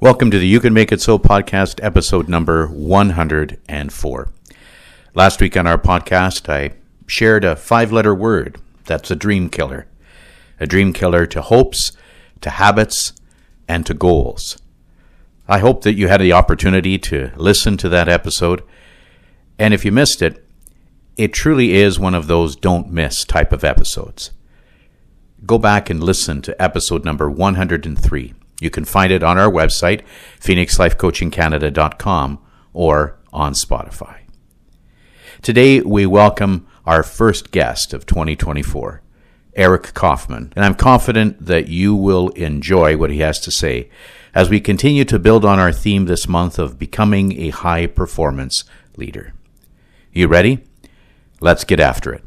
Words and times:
Welcome 0.00 0.30
to 0.30 0.38
the 0.38 0.46
You 0.46 0.60
Can 0.60 0.72
Make 0.72 0.92
It 0.92 1.00
So 1.00 1.18
podcast, 1.18 1.82
episode 1.82 2.28
number 2.28 2.68
104. 2.68 4.32
Last 5.12 5.40
week 5.40 5.56
on 5.56 5.66
our 5.66 5.76
podcast, 5.76 6.48
I 6.48 6.76
shared 7.08 7.44
a 7.44 7.56
five 7.56 7.90
letter 7.90 8.14
word 8.14 8.60
that's 8.84 9.10
a 9.10 9.16
dream 9.16 9.50
killer. 9.50 9.88
A 10.60 10.68
dream 10.68 10.92
killer 10.92 11.26
to 11.26 11.42
hopes, 11.42 11.90
to 12.42 12.50
habits, 12.50 13.12
and 13.66 13.84
to 13.86 13.92
goals. 13.92 14.56
I 15.48 15.58
hope 15.58 15.82
that 15.82 15.94
you 15.94 16.06
had 16.06 16.20
the 16.20 16.32
opportunity 16.32 16.96
to 16.98 17.32
listen 17.34 17.76
to 17.78 17.88
that 17.88 18.08
episode. 18.08 18.62
And 19.58 19.74
if 19.74 19.84
you 19.84 19.90
missed 19.90 20.22
it, 20.22 20.46
it 21.16 21.32
truly 21.32 21.74
is 21.74 21.98
one 21.98 22.14
of 22.14 22.28
those 22.28 22.54
don't 22.54 22.92
miss 22.92 23.24
type 23.24 23.52
of 23.52 23.64
episodes. 23.64 24.30
Go 25.44 25.58
back 25.58 25.90
and 25.90 26.00
listen 26.00 26.40
to 26.42 26.62
episode 26.62 27.04
number 27.04 27.28
103 27.28 28.34
you 28.60 28.70
can 28.70 28.84
find 28.84 29.12
it 29.12 29.22
on 29.22 29.38
our 29.38 29.50
website, 29.50 30.02
phoenixlifecoachingcanada.com, 30.40 32.38
or 32.72 33.18
on 33.32 33.52
Spotify. 33.52 34.20
Today, 35.42 35.80
we 35.80 36.06
welcome 36.06 36.66
our 36.84 37.02
first 37.02 37.50
guest 37.50 37.92
of 37.92 38.06
2024, 38.06 39.02
Eric 39.54 39.94
Kaufman, 39.94 40.52
and 40.56 40.64
I'm 40.64 40.74
confident 40.74 41.44
that 41.44 41.68
you 41.68 41.94
will 41.94 42.30
enjoy 42.30 42.96
what 42.96 43.10
he 43.10 43.18
has 43.18 43.38
to 43.40 43.50
say 43.50 43.90
as 44.34 44.50
we 44.50 44.60
continue 44.60 45.04
to 45.04 45.18
build 45.18 45.44
on 45.44 45.58
our 45.58 45.72
theme 45.72 46.06
this 46.06 46.28
month 46.28 46.58
of 46.58 46.78
becoming 46.78 47.40
a 47.40 47.50
high 47.50 47.86
performance 47.86 48.64
leader. 48.96 49.34
You 50.12 50.26
ready? 50.28 50.64
Let's 51.40 51.64
get 51.64 51.80
after 51.80 52.12
it. 52.12 52.24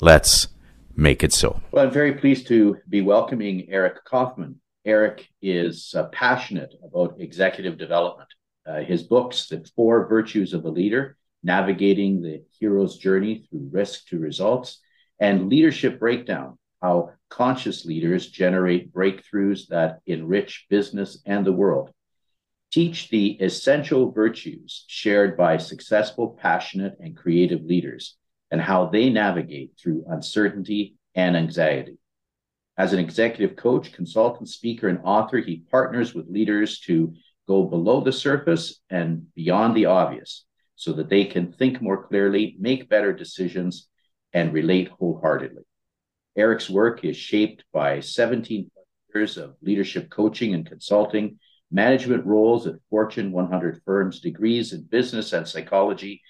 Let's 0.00 0.48
make 0.96 1.24
it 1.24 1.32
so. 1.32 1.60
Well, 1.72 1.84
I'm 1.84 1.92
very 1.92 2.12
pleased 2.12 2.46
to 2.48 2.78
be 2.88 3.00
welcoming 3.00 3.66
Eric 3.70 4.04
Kaufman. 4.04 4.60
Eric 4.86 5.28
is 5.42 5.94
uh, 5.96 6.04
passionate 6.04 6.72
about 6.82 7.16
executive 7.18 7.76
development. 7.76 8.28
Uh, 8.64 8.82
his 8.82 9.02
books, 9.02 9.48
The 9.48 9.68
Four 9.74 10.06
Virtues 10.08 10.54
of 10.54 10.64
a 10.64 10.70
Leader, 10.70 11.16
Navigating 11.42 12.22
the 12.22 12.44
Hero's 12.58 12.96
Journey 12.96 13.46
Through 13.50 13.68
Risk 13.72 14.06
to 14.08 14.18
Results, 14.20 14.80
and 15.18 15.48
Leadership 15.48 15.98
Breakdown, 15.98 16.56
How 16.80 17.10
Conscious 17.30 17.84
Leaders 17.84 18.28
Generate 18.28 18.92
Breakthroughs 18.92 19.66
That 19.68 19.98
Enrich 20.06 20.66
Business 20.70 21.20
and 21.26 21.44
the 21.44 21.52
World, 21.52 21.90
teach 22.70 23.08
the 23.08 23.32
essential 23.40 24.12
virtues 24.12 24.84
shared 24.86 25.36
by 25.36 25.56
successful, 25.56 26.38
passionate, 26.40 26.96
and 27.00 27.16
creative 27.16 27.62
leaders, 27.64 28.16
and 28.52 28.60
how 28.60 28.86
they 28.86 29.10
navigate 29.10 29.72
through 29.80 30.04
uncertainty 30.08 30.94
and 31.14 31.36
anxiety. 31.36 31.98
As 32.78 32.92
an 32.92 32.98
executive 32.98 33.56
coach, 33.56 33.92
consultant, 33.92 34.48
speaker, 34.48 34.88
and 34.88 34.98
author, 35.02 35.38
he 35.38 35.64
partners 35.70 36.14
with 36.14 36.28
leaders 36.28 36.80
to 36.80 37.14
go 37.48 37.64
below 37.64 38.02
the 38.02 38.12
surface 38.12 38.80
and 38.90 39.26
beyond 39.34 39.74
the 39.74 39.86
obvious 39.86 40.44
so 40.74 40.92
that 40.92 41.08
they 41.08 41.24
can 41.24 41.52
think 41.52 41.80
more 41.80 42.06
clearly, 42.06 42.54
make 42.58 42.88
better 42.88 43.12
decisions, 43.14 43.88
and 44.34 44.52
relate 44.52 44.88
wholeheartedly. 44.88 45.62
Eric's 46.36 46.68
work 46.68 47.02
is 47.02 47.16
shaped 47.16 47.64
by 47.72 48.00
17 48.00 48.70
years 49.14 49.38
of 49.38 49.56
leadership 49.62 50.10
coaching 50.10 50.52
and 50.52 50.66
consulting, 50.66 51.38
management 51.70 52.26
roles 52.26 52.66
at 52.66 52.74
Fortune 52.90 53.32
100 53.32 53.80
firms, 53.86 54.20
degrees 54.20 54.74
in 54.74 54.82
business 54.82 55.32
and 55.32 55.48
psychology, 55.48 56.20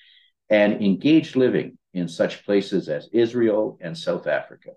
and 0.48 0.74
engaged 0.74 1.34
living 1.34 1.76
in 1.92 2.06
such 2.06 2.44
places 2.44 2.88
as 2.88 3.08
Israel 3.12 3.78
and 3.80 3.98
South 3.98 4.28
Africa. 4.28 4.70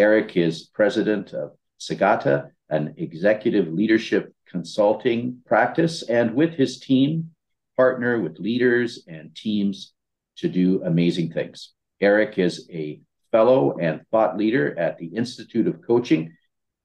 Eric 0.00 0.34
is 0.34 0.62
president 0.62 1.34
of 1.34 1.50
Sagatica, 1.78 2.52
an 2.70 2.94
executive 2.96 3.68
leadership 3.68 4.32
consulting 4.46 5.42
practice, 5.44 6.02
and 6.02 6.34
with 6.34 6.54
his 6.54 6.80
team, 6.80 7.32
partner 7.76 8.18
with 8.18 8.38
leaders 8.38 9.04
and 9.06 9.36
teams 9.36 9.92
to 10.38 10.48
do 10.48 10.82
amazing 10.84 11.30
things. 11.30 11.74
Eric 12.00 12.38
is 12.38 12.66
a 12.72 13.02
fellow 13.30 13.76
and 13.76 14.00
thought 14.10 14.38
leader 14.38 14.74
at 14.78 14.96
the 14.96 15.08
Institute 15.08 15.66
of 15.66 15.86
Coaching. 15.86 16.34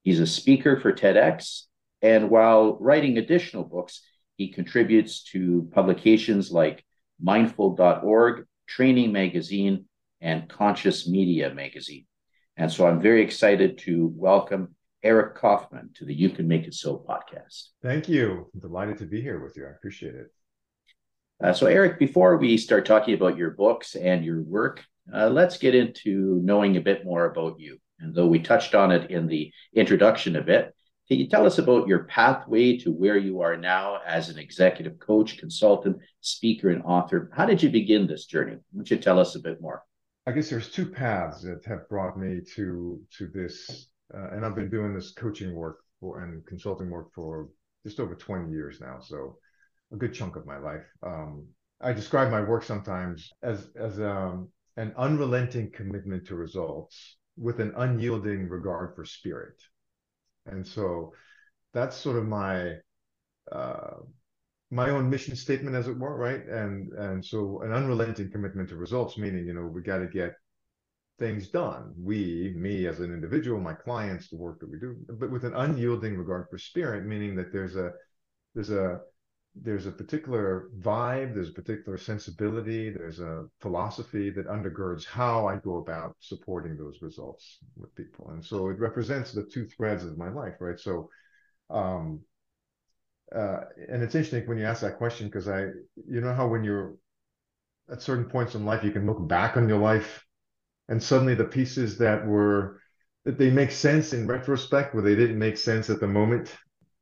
He's 0.04 0.20
a 0.20 0.28
speaker 0.28 0.78
for 0.82 0.92
TEDx. 0.92 1.62
And 2.02 2.30
while 2.30 2.78
writing 2.82 3.18
additional 3.18 3.64
books, 3.64 4.02
he 4.36 4.50
contributes 4.50 5.24
to 5.32 5.70
publications 5.72 6.52
like 6.52 6.84
mindful.org, 7.22 8.46
Training 8.68 9.14
Magazine, 9.14 9.86
and 10.20 10.50
Conscious 10.50 11.08
Media 11.08 11.54
Magazine. 11.54 12.06
And 12.58 12.72
so 12.72 12.88
I'm 12.88 13.02
very 13.02 13.22
excited 13.22 13.78
to 13.80 14.14
welcome 14.16 14.76
Eric 15.04 15.36
Kaufman 15.36 15.90
to 15.96 16.06
the 16.06 16.14
You 16.14 16.30
Can 16.30 16.48
Make 16.48 16.68
It 16.68 16.74
So 16.74 16.98
podcast. 16.98 17.70
Thank 17.84 18.08
you. 18.08 18.50
I'm 18.54 18.60
delighted 18.62 18.98
to 19.00 19.06
be 19.06 19.22
here 19.22 19.44
with 19.44 19.58
you. 19.58 19.66
I 19.66 19.72
appreciate 19.72 20.16
it. 20.16 20.28
Uh, 21.44 21.52
so, 21.52 21.68
Eric, 21.68 22.00
before 22.00 22.38
we 22.38 22.58
start 22.58 22.86
talking 22.86 23.14
about 23.14 23.38
your 23.38 23.52
books 23.52 23.96
and 23.96 24.24
your 24.24 24.42
work, 24.42 24.82
uh, 25.14 25.28
let's 25.28 25.58
get 25.58 25.76
into 25.76 26.40
knowing 26.44 26.78
a 26.78 26.82
bit 26.82 27.04
more 27.04 27.26
about 27.26 27.60
you. 27.60 27.78
And 28.00 28.16
though 28.16 28.28
we 28.28 28.40
touched 28.40 28.74
on 28.74 28.92
it 28.92 29.12
in 29.12 29.28
the 29.28 29.52
introduction 29.74 30.38
a 30.38 30.42
bit, 30.42 30.74
can 31.10 31.20
you 31.20 31.28
tell 31.28 31.46
us 31.46 31.58
about 31.58 31.90
your 31.90 32.06
pathway 32.06 32.78
to 32.78 32.92
where 32.92 33.18
you 33.18 33.42
are 33.42 33.58
now 33.58 34.00
as 34.08 34.30
an 34.30 34.40
executive 34.40 34.98
coach, 34.98 35.38
consultant, 35.38 35.98
speaker, 36.22 36.70
and 36.70 36.84
author? 36.84 37.30
How 37.34 37.46
did 37.46 37.62
you 37.62 37.70
begin 37.70 38.08
this 38.08 38.26
journey? 38.26 38.54
Why 38.54 38.78
don't 38.78 38.90
you 38.90 38.98
tell 38.98 39.20
us 39.20 39.36
a 39.36 39.40
bit 39.40 39.62
more? 39.62 39.84
I 40.28 40.32
guess 40.32 40.50
there's 40.50 40.72
two 40.72 40.88
paths 40.88 41.44
that 41.44 41.64
have 41.66 41.88
brought 41.88 42.18
me 42.18 42.42
to 42.56 43.00
to 43.18 43.28
this, 43.28 43.90
uh, 44.14 44.30
and 44.32 44.44
I've 44.44 44.56
been 44.56 44.70
doing 44.70 44.94
this 44.94 45.12
coaching 45.12 45.54
work 45.54 45.80
for 46.00 46.22
and 46.22 46.46
consulting 46.48 46.90
work 46.90 47.14
for 47.14 47.50
just 47.86 48.00
over 48.00 48.16
20 48.16 48.52
years 48.52 48.82
now, 48.82 49.00
so 49.00 49.38
a 49.94 49.96
good 49.96 50.14
chunk 50.14 50.36
of 50.36 50.48
my 50.48 50.58
life. 50.58 50.86
Um, 51.04 51.48
I 51.80 51.94
describe 51.94 52.32
my 52.32 52.42
work 52.42 52.64
sometimes 52.64 53.30
as 53.44 53.70
as 53.76 54.00
um, 54.00 54.50
an 54.78 54.94
unrelenting 54.98 55.72
commitment 55.72 56.26
to 56.28 56.36
results 56.36 57.18
with 57.38 57.60
an 57.60 57.74
unyielding 57.78 58.50
regard 58.50 58.96
for 58.96 59.06
spirit, 59.06 59.62
and 60.48 60.66
so 60.66 61.14
that's 61.72 61.96
sort 61.96 62.18
of 62.18 62.26
my 62.26 62.74
uh, 63.52 63.98
my 64.76 64.90
own 64.90 65.10
mission 65.10 65.36
statement, 65.36 65.76
as 65.76 65.88
it 65.88 65.98
were, 65.98 66.18
right? 66.18 66.46
And 66.46 66.92
and 66.94 67.26
so 67.26 67.62
an 67.62 67.72
unrelenting 67.72 68.32
commitment 68.32 68.70
to 68.70 68.76
results, 68.76 69.18
meaning 69.18 69.46
you 69.46 69.54
know 69.54 69.66
we 69.66 69.82
got 69.82 70.00
to 70.00 70.08
get 70.08 70.34
things 71.18 71.48
done. 71.48 71.94
We, 71.98 72.54
me 72.58 72.88
as 72.88 73.00
an 73.00 73.14
individual, 73.14 73.62
my 73.62 73.74
clients, 73.74 74.30
the 74.30 74.36
work 74.36 74.60
that 74.60 74.70
we 74.70 74.80
do, 74.80 74.98
but 75.08 75.32
with 75.32 75.46
an 75.46 75.56
unyielding 75.56 76.18
regard 76.18 76.48
for 76.50 76.58
spirit, 76.58 77.06
meaning 77.06 77.36
that 77.36 77.54
there's 77.54 77.76
a 77.76 77.92
there's 78.54 78.70
a 78.70 79.00
there's 79.56 79.86
a 79.86 79.92
particular 79.92 80.70
vibe, 80.80 81.34
there's 81.34 81.50
a 81.50 81.54
particular 81.54 81.98
sensibility, 81.98 82.90
there's 82.90 83.22
a 83.22 83.46
philosophy 83.62 84.30
that 84.30 84.48
undergirds 84.48 85.06
how 85.06 85.48
I 85.48 85.56
go 85.58 85.78
about 85.78 86.18
supporting 86.20 86.76
those 86.76 87.02
results 87.02 87.60
with 87.78 87.96
people. 87.96 88.32
And 88.32 88.44
so 88.44 88.68
it 88.68 88.80
represents 88.80 89.32
the 89.32 89.44
two 89.44 89.66
threads 89.66 90.04
of 90.04 90.18
my 90.18 90.30
life, 90.30 90.56
right? 90.60 90.78
So 90.78 91.10
um, 91.70 92.20
uh, 93.34 93.62
and 93.90 94.04
it's 94.04 94.16
interesting 94.16 94.48
when 94.48 94.58
you 94.58 94.66
ask 94.66 94.82
that 94.82 94.98
question 94.98 95.28
because 95.28 95.48
I, 95.48 95.62
you 96.08 96.22
know 96.22 96.34
how 96.34 96.48
when 96.48 96.64
you're 96.64 96.96
at 97.92 98.02
certain 98.02 98.26
points 98.26 98.56
in 98.56 98.66
life, 98.66 98.84
you 98.84 98.92
can 98.92 99.06
look 99.06 99.26
back 99.28 99.58
on 99.58 99.70
your 99.70 99.80
life, 99.80 100.26
and 100.90 101.02
suddenly 101.02 101.36
the 101.36 101.46
pieces 101.46 101.98
that 102.00 102.26
were 102.26 102.82
that 103.26 103.38
they 103.38 103.50
make 103.50 103.72
sense 103.72 104.14
in 104.14 104.28
retrospect, 104.28 104.94
where 104.94 105.04
they 105.04 105.16
didn't 105.16 105.40
make 105.40 105.58
sense 105.58 105.90
at 105.90 106.00
the 106.00 106.08
moment. 106.08 106.56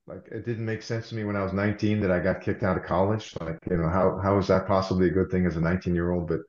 Like 0.05 0.27
it 0.31 0.45
didn't 0.45 0.65
make 0.65 0.81
sense 0.81 1.09
to 1.09 1.15
me 1.15 1.23
when 1.23 1.35
I 1.35 1.43
was 1.43 1.53
19 1.53 2.01
that 2.01 2.11
I 2.11 2.19
got 2.19 2.41
kicked 2.41 2.63
out 2.63 2.77
of 2.77 2.83
college. 2.83 3.33
Like 3.39 3.57
you 3.69 3.77
know 3.77 3.89
how 3.89 4.19
how 4.21 4.37
is 4.37 4.47
that 4.47 4.67
possibly 4.67 5.07
a 5.07 5.13
good 5.13 5.31
thing 5.31 5.45
as 5.45 5.57
a 5.57 5.61
19 5.61 5.95
year 5.95 6.11
old? 6.11 6.27
But 6.27 6.41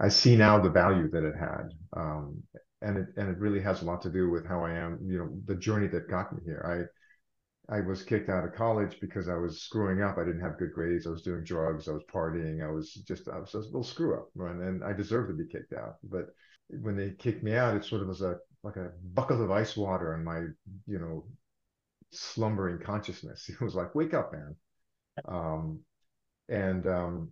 I 0.00 0.08
see 0.08 0.36
now 0.36 0.58
the 0.58 0.70
value 0.70 1.10
that 1.10 1.24
it 1.24 1.34
had. 1.36 1.70
Um, 1.94 2.42
and 2.82 2.98
it 2.98 3.06
and 3.16 3.28
it 3.28 3.38
really 3.38 3.60
has 3.60 3.82
a 3.82 3.84
lot 3.84 4.02
to 4.02 4.10
do 4.10 4.30
with 4.30 4.46
how 4.46 4.64
I 4.64 4.72
am, 4.72 4.98
you 5.04 5.18
know, 5.18 5.30
the 5.46 5.54
journey 5.54 5.86
that 5.88 6.08
got 6.08 6.32
me 6.32 6.40
here. 6.44 6.64
I 6.64 6.99
I 7.70 7.80
was 7.80 8.02
kicked 8.02 8.28
out 8.28 8.44
of 8.44 8.54
college 8.54 8.98
because 9.00 9.28
I 9.28 9.36
was 9.36 9.62
screwing 9.62 10.02
up. 10.02 10.18
I 10.18 10.24
didn't 10.24 10.40
have 10.40 10.58
good 10.58 10.72
grades. 10.72 11.06
I 11.06 11.10
was 11.10 11.22
doing 11.22 11.44
drugs. 11.44 11.88
I 11.88 11.92
was 11.92 12.02
partying. 12.12 12.66
I 12.66 12.70
was 12.70 12.92
just 12.92 13.28
I 13.28 13.38
was, 13.38 13.54
a 13.54 13.58
little 13.58 13.84
screw 13.84 14.16
up, 14.16 14.28
right? 14.34 14.54
and 14.54 14.82
I 14.82 14.92
deserved 14.92 15.28
to 15.28 15.34
be 15.34 15.50
kicked 15.50 15.72
out. 15.72 15.96
But 16.02 16.26
when 16.68 16.96
they 16.96 17.10
kicked 17.10 17.44
me 17.44 17.54
out, 17.54 17.76
it 17.76 17.84
sort 17.84 18.02
of 18.02 18.08
was 18.08 18.22
a 18.22 18.38
like 18.64 18.76
a 18.76 18.90
bucket 19.14 19.40
of 19.40 19.50
ice 19.50 19.76
water 19.76 20.14
on 20.14 20.24
my 20.24 20.40
you 20.86 20.98
know 20.98 21.24
slumbering 22.10 22.80
consciousness. 22.80 23.48
It 23.60 23.60
was 23.60 23.76
like, 23.76 23.94
wake 23.94 24.14
up, 24.14 24.32
man. 24.32 24.56
Um, 25.28 25.80
and 26.48 26.86
um, 26.88 27.30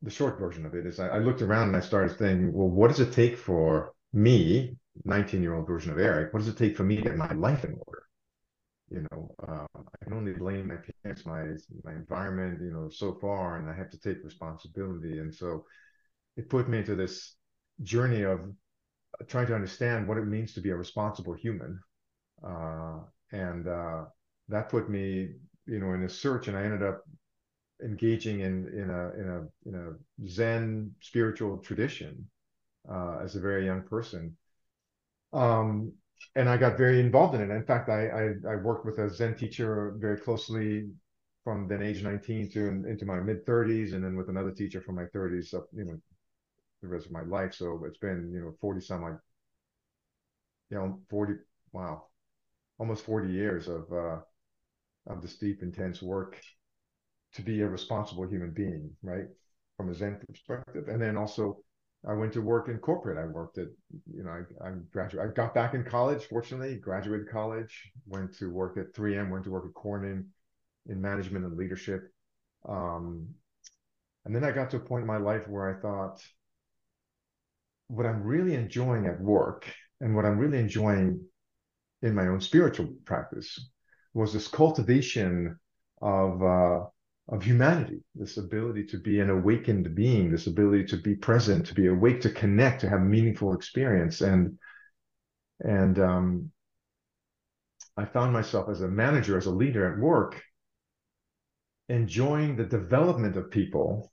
the 0.00 0.10
short 0.10 0.38
version 0.38 0.64
of 0.64 0.74
it 0.74 0.86
is 0.86 0.98
I, 0.98 1.08
I 1.08 1.18
looked 1.18 1.42
around 1.42 1.68
and 1.68 1.76
I 1.76 1.80
started 1.80 2.16
thinking, 2.16 2.52
well, 2.54 2.68
what 2.68 2.88
does 2.88 3.00
it 3.00 3.12
take 3.12 3.36
for 3.36 3.92
me, 4.14 4.76
19 5.04 5.42
year 5.42 5.54
old 5.54 5.66
version 5.66 5.92
of 5.92 5.98
Eric? 5.98 6.32
What 6.32 6.40
does 6.40 6.48
it 6.48 6.56
take 6.56 6.76
for 6.76 6.84
me 6.84 6.96
to 6.96 7.02
get 7.02 7.16
my 7.16 7.32
life 7.32 7.64
in 7.64 7.76
order? 7.86 8.02
You 8.92 9.06
know, 9.10 9.34
uh, 9.48 9.66
I 9.76 10.04
can 10.04 10.14
only 10.14 10.32
blame 10.34 10.68
my 10.68 10.76
parents, 11.04 11.26
my 11.26 11.44
my 11.84 11.92
environment, 11.94 12.60
you 12.62 12.72
know, 12.72 12.88
so 12.90 13.14
far, 13.14 13.58
and 13.58 13.68
I 13.70 13.74
have 13.74 13.90
to 13.90 14.00
take 14.00 14.24
responsibility. 14.24 15.18
And 15.18 15.34
so, 15.34 15.66
it 16.36 16.50
put 16.50 16.68
me 16.68 16.78
into 16.78 16.96
this 16.96 17.36
journey 17.82 18.22
of 18.22 18.40
trying 19.28 19.46
to 19.48 19.54
understand 19.54 20.08
what 20.08 20.18
it 20.18 20.26
means 20.26 20.54
to 20.54 20.60
be 20.60 20.70
a 20.70 20.76
responsible 20.76 21.34
human, 21.34 21.80
uh, 22.46 23.00
and 23.32 23.68
uh, 23.68 24.04
that 24.48 24.68
put 24.70 24.90
me 24.90 25.34
you 25.66 25.80
know, 25.80 25.92
in 25.94 26.04
a 26.04 26.08
search, 26.08 26.48
and 26.48 26.56
I 26.56 26.64
ended 26.64 26.82
up 26.82 27.02
engaging 27.84 28.40
in 28.40 28.68
in 28.68 28.90
a 28.90 29.10
in 29.20 29.28
a 29.28 29.68
in 29.68 29.74
a 29.74 30.28
Zen 30.28 30.92
spiritual 31.00 31.58
tradition 31.58 32.28
uh, 32.90 33.18
as 33.22 33.36
a 33.36 33.40
very 33.40 33.66
young 33.66 33.82
person. 33.82 34.36
Um, 35.32 35.92
and 36.36 36.48
I 36.48 36.56
got 36.56 36.78
very 36.78 37.00
involved 37.00 37.34
in 37.34 37.40
it. 37.42 37.54
In 37.54 37.64
fact, 37.64 37.88
I, 37.88 38.08
I, 38.08 38.52
I 38.52 38.56
worked 38.56 38.86
with 38.86 38.98
a 38.98 39.10
Zen 39.10 39.36
teacher 39.36 39.94
very 39.98 40.18
closely 40.18 40.90
from 41.44 41.68
then 41.68 41.82
age 41.82 42.02
19 42.02 42.50
to 42.52 42.68
into 42.68 43.04
my 43.06 43.20
mid 43.20 43.44
30s, 43.46 43.92
and 43.92 44.04
then 44.04 44.16
with 44.16 44.28
another 44.28 44.52
teacher 44.52 44.80
from 44.80 44.96
my 44.96 45.06
30s 45.12 45.54
up, 45.54 45.66
you 45.74 45.84
know, 45.84 45.98
the 46.82 46.88
rest 46.88 47.06
of 47.06 47.12
my 47.12 47.22
life. 47.22 47.54
So 47.54 47.84
it's 47.86 47.98
been 47.98 48.30
you 48.32 48.40
know 48.42 48.54
40 48.60 48.80
some 48.80 49.02
like 49.02 49.18
you 50.70 50.76
know 50.76 50.98
40 51.08 51.34
wow 51.72 52.04
almost 52.78 53.04
40 53.04 53.32
years 53.32 53.68
of 53.68 53.92
uh, 53.92 54.18
of 55.08 55.22
this 55.22 55.38
deep 55.38 55.62
intense 55.62 56.02
work 56.02 56.40
to 57.34 57.42
be 57.42 57.60
a 57.62 57.68
responsible 57.68 58.26
human 58.26 58.52
being, 58.52 58.90
right? 59.02 59.26
From 59.76 59.90
a 59.90 59.94
Zen 59.94 60.20
perspective. 60.28 60.88
And 60.88 61.00
then 61.00 61.16
also 61.16 61.58
I 62.08 62.14
went 62.14 62.32
to 62.32 62.42
work 62.42 62.68
in 62.68 62.78
corporate. 62.78 63.18
I 63.18 63.26
worked 63.26 63.58
at, 63.58 63.68
you 64.12 64.24
know, 64.24 64.30
I, 64.30 64.68
I 64.68 64.72
graduated, 64.92 65.30
I 65.30 65.34
got 65.34 65.54
back 65.54 65.74
in 65.74 65.84
college, 65.84 66.24
fortunately, 66.24 66.76
graduated 66.76 67.28
college, 67.30 67.92
went 68.06 68.36
to 68.38 68.50
work 68.50 68.76
at 68.76 68.92
3M, 68.92 69.30
went 69.30 69.44
to 69.44 69.50
work 69.50 69.66
at 69.66 69.74
Corning 69.74 70.26
in 70.86 71.00
management 71.00 71.44
and 71.44 71.56
leadership. 71.56 72.12
Um, 72.68 73.28
and 74.24 74.34
then 74.34 74.42
I 74.42 74.50
got 74.50 74.70
to 74.70 74.78
a 74.78 74.80
point 74.80 75.02
in 75.02 75.06
my 75.06 75.18
life 75.18 75.46
where 75.48 75.68
I 75.68 75.80
thought, 75.80 76.20
what 77.88 78.06
I'm 78.06 78.22
really 78.22 78.54
enjoying 78.54 79.06
at 79.06 79.20
work 79.20 79.72
and 80.00 80.16
what 80.16 80.24
I'm 80.24 80.38
really 80.38 80.58
enjoying 80.58 81.20
in 82.00 82.14
my 82.14 82.26
own 82.26 82.40
spiritual 82.40 82.94
practice 83.04 83.70
was 84.14 84.32
this 84.32 84.48
cultivation 84.48 85.58
of 86.00 86.42
uh, 86.42 86.80
of 87.32 87.42
humanity, 87.42 88.02
this 88.14 88.36
ability 88.36 88.84
to 88.84 88.98
be 88.98 89.18
an 89.18 89.30
awakened 89.30 89.94
being, 89.94 90.30
this 90.30 90.46
ability 90.46 90.84
to 90.84 90.98
be 90.98 91.14
present, 91.14 91.64
to 91.66 91.74
be 91.74 91.86
awake, 91.86 92.20
to 92.20 92.30
connect, 92.30 92.82
to 92.82 92.90
have 92.90 93.00
meaningful 93.00 93.54
experience. 93.54 94.20
And 94.20 94.58
and 95.60 95.98
um, 95.98 96.50
I 97.96 98.04
found 98.04 98.34
myself 98.34 98.68
as 98.68 98.82
a 98.82 98.88
manager, 98.88 99.38
as 99.38 99.46
a 99.46 99.50
leader 99.50 99.90
at 99.90 99.98
work, 99.98 100.42
enjoying 101.88 102.56
the 102.56 102.64
development 102.64 103.36
of 103.36 103.50
people, 103.50 104.12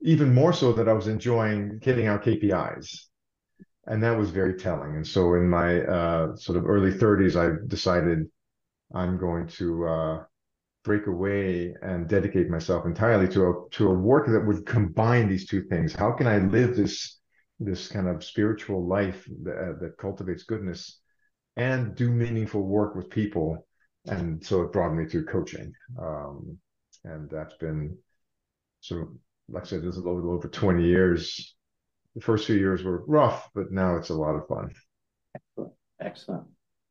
even 0.00 0.32
more 0.32 0.52
so 0.52 0.72
that 0.74 0.88
I 0.88 0.92
was 0.92 1.08
enjoying 1.08 1.80
hitting 1.82 2.06
out 2.06 2.22
KPIs. 2.22 3.06
And 3.86 4.04
that 4.04 4.16
was 4.16 4.30
very 4.30 4.54
telling. 4.54 4.94
And 4.94 5.06
so 5.06 5.34
in 5.34 5.48
my 5.48 5.80
uh, 5.80 6.36
sort 6.36 6.58
of 6.58 6.68
early 6.68 6.92
30s, 6.92 7.34
I 7.34 7.66
decided 7.66 8.26
I'm 8.94 9.18
going 9.18 9.48
to 9.48 9.86
uh, 9.86 10.24
break 10.84 11.06
away 11.06 11.74
and 11.82 12.08
dedicate 12.08 12.48
myself 12.48 12.86
entirely 12.86 13.28
to 13.28 13.46
a 13.48 13.70
to 13.70 13.90
a 13.90 13.94
work 13.94 14.26
that 14.28 14.46
would 14.46 14.64
combine 14.66 15.28
these 15.28 15.46
two 15.46 15.62
things. 15.64 15.94
How 15.94 16.12
can 16.12 16.26
I 16.26 16.38
live 16.38 16.76
this 16.76 17.18
this 17.58 17.88
kind 17.88 18.08
of 18.08 18.24
spiritual 18.24 18.86
life 18.86 19.28
that, 19.42 19.56
uh, 19.56 19.78
that 19.80 19.98
cultivates 19.98 20.44
goodness 20.44 21.00
and 21.56 21.94
do 21.94 22.10
meaningful 22.10 22.62
work 22.62 22.94
with 22.94 23.10
people? 23.10 23.66
And 24.06 24.44
so 24.44 24.62
it 24.62 24.72
brought 24.72 24.94
me 24.94 25.06
to 25.08 25.24
coaching, 25.24 25.72
um, 26.00 26.58
and 27.04 27.28
that's 27.30 27.54
been 27.54 27.98
so. 28.80 29.18
like 29.48 29.64
I 29.64 29.66
said, 29.66 29.82
this 29.82 29.96
is 29.96 30.04
a 30.04 30.10
little 30.10 30.32
over 30.32 30.48
20 30.48 30.84
years. 30.84 31.54
The 32.14 32.22
first 32.22 32.46
few 32.46 32.56
years 32.56 32.82
were 32.82 33.04
rough, 33.06 33.50
but 33.54 33.70
now 33.72 33.96
it's 33.96 34.10
a 34.10 34.14
lot 34.14 34.34
of 34.34 34.48
fun. 34.48 34.72
Excellent. 35.34 35.72
Excellent. 36.00 36.46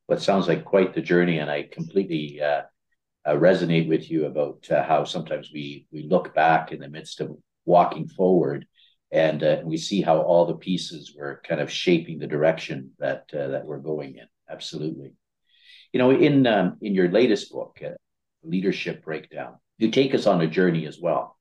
Well, 0.07 0.19
sounds 0.19 0.47
like 0.47 0.65
quite 0.65 0.93
the 0.93 1.01
journey, 1.01 1.39
and 1.39 1.49
I 1.49 1.63
completely 1.71 2.41
uh, 2.41 2.63
uh, 3.25 3.33
resonate 3.33 3.87
with 3.87 4.09
you 4.09 4.25
about 4.25 4.65
uh, 4.71 4.83
how 4.83 5.03
sometimes 5.03 5.51
we 5.53 5.85
we 5.91 6.03
look 6.03 6.33
back 6.33 6.71
in 6.71 6.79
the 6.79 6.89
midst 6.89 7.19
of 7.21 7.35
walking 7.65 8.07
forward 8.07 8.65
and 9.11 9.43
uh, 9.43 9.57
we 9.63 9.77
see 9.77 10.01
how 10.01 10.21
all 10.21 10.45
the 10.45 10.55
pieces 10.55 11.13
were 11.17 11.41
kind 11.47 11.59
of 11.59 11.71
shaping 11.71 12.19
the 12.19 12.27
direction 12.27 12.91
that 12.99 13.25
uh, 13.33 13.47
that 13.47 13.65
we're 13.65 13.79
going 13.79 14.15
in. 14.15 14.27
Absolutely. 14.49 15.13
You 15.93 15.99
know 15.99 16.11
in 16.11 16.47
um, 16.47 16.77
in 16.81 16.95
your 16.95 17.09
latest 17.09 17.51
book 17.51 17.79
uh, 17.85 17.91
leadership 18.43 19.03
breakdown 19.03 19.55
you 19.77 19.91
take 19.91 20.13
us 20.13 20.25
on 20.25 20.41
a 20.41 20.47
journey 20.47 20.85
as 20.87 20.99
well. 20.99 21.37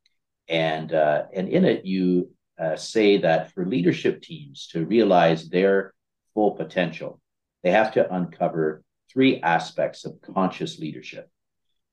And 0.48 0.92
uh, 0.92 1.24
and 1.32 1.48
in 1.48 1.64
it 1.64 1.84
you 1.84 2.30
say 2.74 3.18
that 3.18 3.52
for 3.52 3.64
leadership 3.64 4.20
teams 4.20 4.66
to 4.72 4.84
realize 4.84 5.48
their 5.48 5.94
full 6.34 6.56
potential 6.56 7.20
they 7.62 7.70
have 7.70 7.92
to 7.92 8.12
uncover 8.12 8.82
three 9.12 9.40
aspects 9.42 10.04
of 10.04 10.20
conscious 10.34 10.80
leadership 10.80 11.30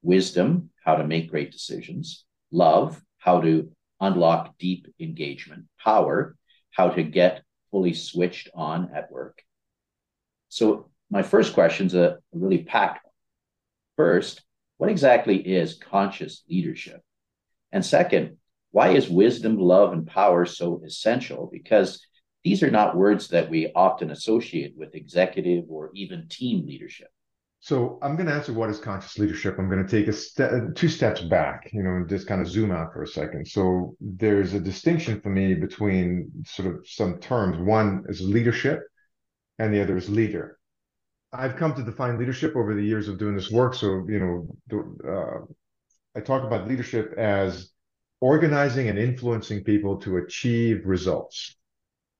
wisdom, 0.05 0.69
how 0.83 0.95
to 0.95 1.07
make 1.07 1.29
great 1.29 1.51
decisions, 1.51 2.25
love, 2.51 3.01
how 3.17 3.41
to 3.41 3.71
unlock 3.99 4.57
deep 4.57 4.87
engagement, 4.99 5.65
power, 5.83 6.35
how 6.71 6.89
to 6.89 7.03
get 7.03 7.43
fully 7.71 7.93
switched 7.93 8.49
on 8.53 8.91
at 8.95 9.11
work. 9.11 9.41
So, 10.49 10.89
my 11.09 11.23
first 11.23 11.53
question 11.53 11.87
is 11.87 11.95
a 11.95 12.17
really 12.33 12.63
packed 12.63 13.03
one. 13.03 13.11
First, 13.97 14.43
what 14.77 14.89
exactly 14.89 15.37
is 15.37 15.75
conscious 15.75 16.43
leadership? 16.49 17.01
And 17.71 17.85
second, 17.85 18.37
why 18.71 18.89
is 18.89 19.09
wisdom, 19.09 19.57
love, 19.57 19.93
and 19.93 20.05
power 20.05 20.45
so 20.45 20.81
essential? 20.85 21.49
Because 21.51 22.05
these 22.43 22.61
are 22.61 22.71
not 22.71 22.95
words 22.95 23.29
that 23.29 23.49
we 23.49 23.71
often 23.73 24.11
associate 24.11 24.73
with 24.75 24.95
executive 24.95 25.65
or 25.69 25.91
even 25.93 26.27
team 26.27 26.65
leadership. 26.65 27.07
So 27.65 27.97
I'm 28.03 28.15
going 28.15 28.27
to 28.27 28.33
answer 28.33 28.53
what 28.53 28.69
is 28.69 28.77
conscious 28.77 29.17
leadership. 29.17 29.57
I'm 29.57 29.71
going 29.71 29.83
to 29.83 29.89
take 29.89 30.07
a 30.07 30.13
step, 30.13 30.51
two 30.75 30.88
steps 30.88 31.21
back, 31.21 31.67
you 31.73 31.81
know, 31.81 31.95
and 31.95 32.07
just 32.07 32.27
kind 32.27 32.39
of 32.39 32.47
zoom 32.47 32.71
out 32.71 32.94
for 32.94 33.01
a 33.01 33.07
second. 33.07 33.47
So 33.47 33.95
there's 34.00 34.53
a 34.53 34.59
distinction 34.59 35.19
for 35.19 35.29
me 35.29 35.56
between 35.56 36.31
sort 36.45 36.67
of 36.67 36.88
some 36.88 37.17
terms. 37.17 37.57
One 37.57 38.03
is 38.07 38.21
leadership, 38.21 38.81
and 39.57 39.73
the 39.73 39.81
other 39.81 39.97
is 39.97 40.07
leader. 40.07 40.59
I've 41.34 41.55
come 41.55 41.74
to 41.74 41.81
define 41.81 42.19
leadership 42.19 42.55
over 42.55 42.75
the 42.75 42.84
years 42.84 43.07
of 43.07 43.17
doing 43.17 43.36
this 43.36 43.50
work. 43.50 43.74
So 43.74 44.05
you 44.07 44.48
know, 44.69 44.88
uh, 45.03 45.45
I 46.15 46.22
talk 46.22 46.43
about 46.43 46.67
leadership 46.67 47.15
as 47.17 47.72
organizing 48.22 48.89
and 48.89 49.00
influencing 49.00 49.63
people 49.63 49.98
to 50.01 50.17
achieve 50.17 50.86
results. 50.86 51.55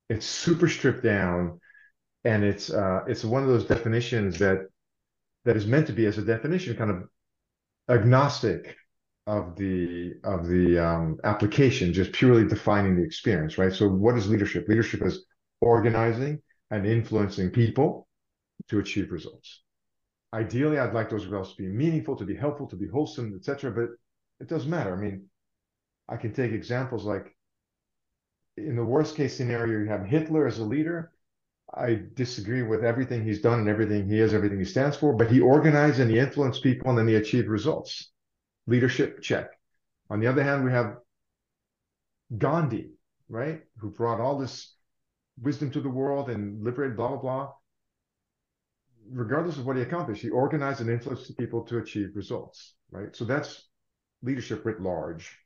It's 0.10 0.26
super 0.26 0.68
stripped 0.68 1.04
down, 1.04 1.62
and 2.24 2.44
it's 2.44 2.72
uh, 2.72 3.02
it's 3.08 3.24
one 3.24 3.44
of 3.44 3.50
those 3.50 3.66
definitions 3.66 4.40
that 4.40 4.70
that 5.46 5.56
is 5.56 5.68
meant 5.68 5.88
to 5.88 5.94
be 5.94 6.06
as 6.06 6.18
a 6.18 6.24
definition 6.24 6.76
kind 6.76 6.92
of 6.92 7.04
agnostic 7.90 8.76
of 9.28 9.56
the 9.56 10.14
of 10.24 10.48
the 10.48 10.78
um, 10.78 11.18
application, 11.24 11.94
just 11.94 12.12
purely 12.12 12.48
defining 12.48 12.96
the 12.96 13.04
experience, 13.04 13.58
right? 13.58 13.74
So, 13.74 13.88
what 13.88 14.18
is 14.18 14.28
leadership? 14.30 14.68
Leadership 14.68 15.02
is 15.04 15.26
organizing 15.62 16.42
and 16.70 16.86
influencing 16.86 17.50
people 17.50 18.08
to 18.70 18.80
achieve 18.80 19.12
results. 19.12 19.64
Ideally, 20.34 20.78
I'd 20.80 20.94
like 20.94 21.10
those 21.10 21.26
results 21.26 21.52
to 21.52 21.64
be 21.64 21.68
meaningful, 21.68 22.16
to 22.18 22.26
be 22.26 22.36
helpful, 22.36 22.68
to 22.68 22.76
be 22.76 22.88
wholesome, 22.88 23.34
etc. 23.36 23.72
But 23.72 23.90
it 24.40 24.50
doesn't 24.50 24.70
matter. 24.70 24.96
I 24.96 25.00
mean, 25.00 25.26
I 26.10 26.18
can 26.18 26.34
take 26.34 26.52
examples 26.52 27.06
like 27.06 27.36
in 28.58 28.76
the 28.76 28.84
worst 28.84 29.16
case 29.16 29.36
scenario, 29.36 29.80
you 29.80 29.90
have 29.90 30.06
Hitler 30.06 30.48
as 30.48 30.60
a 30.60 30.64
leader. 30.64 31.12
I 31.74 32.02
disagree 32.14 32.62
with 32.62 32.84
everything 32.84 33.24
he's 33.24 33.42
done 33.42 33.60
and 33.60 33.70
everything 33.70 34.08
he 34.08 34.20
is, 34.20 34.34
everything 34.34 34.60
he 34.60 34.66
stands 34.66 34.96
for, 34.96 35.14
but 35.14 35.32
he 35.32 35.42
organized 35.42 36.00
and 36.00 36.10
he 36.10 36.20
influenced 36.20 36.64
people 36.64 36.90
and 36.90 36.98
then 36.98 37.08
he 37.08 37.16
achieved 37.16 37.48
results. 37.48 38.12
Leadership, 38.68 39.22
check. 39.22 39.50
On 40.10 40.20
the 40.20 40.28
other 40.28 40.44
hand, 40.44 40.64
we 40.64 40.72
have 40.72 40.98
Gandhi, 42.38 42.92
right, 43.30 43.62
who 43.78 43.90
brought 43.92 44.20
all 44.20 44.38
this 44.38 44.76
wisdom 45.42 45.72
to 45.72 45.82
the 45.82 45.90
world 45.90 46.30
and 46.30 46.64
liberated, 46.64 46.98
blah, 46.98 47.10
blah, 47.10 47.18
blah. 47.18 47.54
Regardless 49.12 49.58
of 49.58 49.66
what 49.66 49.76
he 49.76 49.82
accomplished, 49.82 50.22
he 50.22 50.30
organized 50.30 50.82
and 50.82 50.90
influenced 50.90 51.38
people 51.38 51.64
to 51.66 51.78
achieve 51.78 52.16
results, 52.16 52.76
right? 52.92 53.16
So 53.16 53.26
that's 53.26 53.68
leadership 54.24 54.66
writ 54.66 54.82
large. 54.82 55.38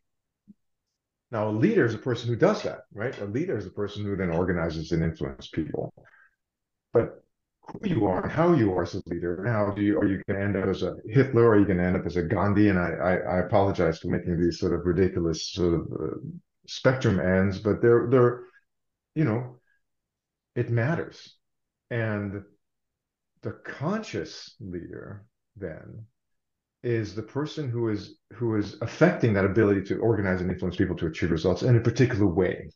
Now, 1.31 1.49
a 1.49 1.51
leader 1.51 1.85
is 1.85 1.93
a 1.93 1.99
person 1.99 2.29
who 2.29 2.35
does 2.35 2.63
that, 2.63 2.81
right? 2.93 3.17
A 3.21 3.25
leader 3.25 3.57
is 3.57 3.65
a 3.65 3.71
person 3.71 4.03
who 4.03 4.15
then 4.15 4.31
organizes 4.31 4.91
and 4.91 5.03
influences 5.03 5.49
people. 5.49 5.93
But 6.91 7.23
who 7.61 7.87
you 7.87 8.05
are 8.07 8.23
and 8.23 8.31
how 8.31 8.53
you 8.53 8.73
are 8.73 8.81
as 8.81 8.95
a 8.95 9.01
leader, 9.05 9.45
how 9.45 9.71
do 9.71 9.83
you, 9.83 9.97
or 9.97 10.07
you 10.07 10.23
can 10.27 10.35
end 10.35 10.57
up 10.57 10.67
as 10.67 10.81
a 10.81 10.95
Hitler, 11.07 11.43
or 11.43 11.53
are 11.53 11.59
you 11.59 11.65
going 11.65 11.77
to 11.77 11.83
end 11.83 11.95
up 11.95 12.05
as 12.05 12.17
a 12.17 12.23
Gandhi. 12.23 12.69
And 12.69 12.79
I, 12.79 12.89
I, 12.89 13.13
I 13.15 13.39
apologize 13.41 13.99
for 13.99 14.07
making 14.07 14.39
these 14.39 14.59
sort 14.59 14.73
of 14.73 14.85
ridiculous 14.85 15.51
sort 15.51 15.75
of 15.75 15.81
uh, 15.93 16.15
spectrum 16.67 17.19
ends, 17.19 17.59
but 17.59 17.79
they're, 17.81 18.07
they're, 18.09 18.41
you 19.13 19.23
know, 19.23 19.57
it 20.55 20.71
matters. 20.71 21.35
And 21.91 22.43
the 23.41 23.51
conscious 23.51 24.55
leader 24.59 25.25
then 25.55 26.05
is 26.83 27.15
the 27.15 27.21
person 27.23 27.69
who 27.69 27.89
is 27.89 28.17
who 28.33 28.55
is 28.55 28.77
affecting 28.81 29.33
that 29.33 29.45
ability 29.45 29.83
to 29.83 29.99
organize 29.99 30.41
and 30.41 30.49
influence 30.51 30.75
people 30.77 30.95
to 30.95 31.07
achieve 31.07 31.31
results 31.31 31.63
in 31.63 31.75
a 31.75 31.81
particular 31.81 32.27
way 32.27 32.69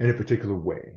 in 0.00 0.10
a 0.10 0.14
particular 0.14 0.54
way 0.56 0.92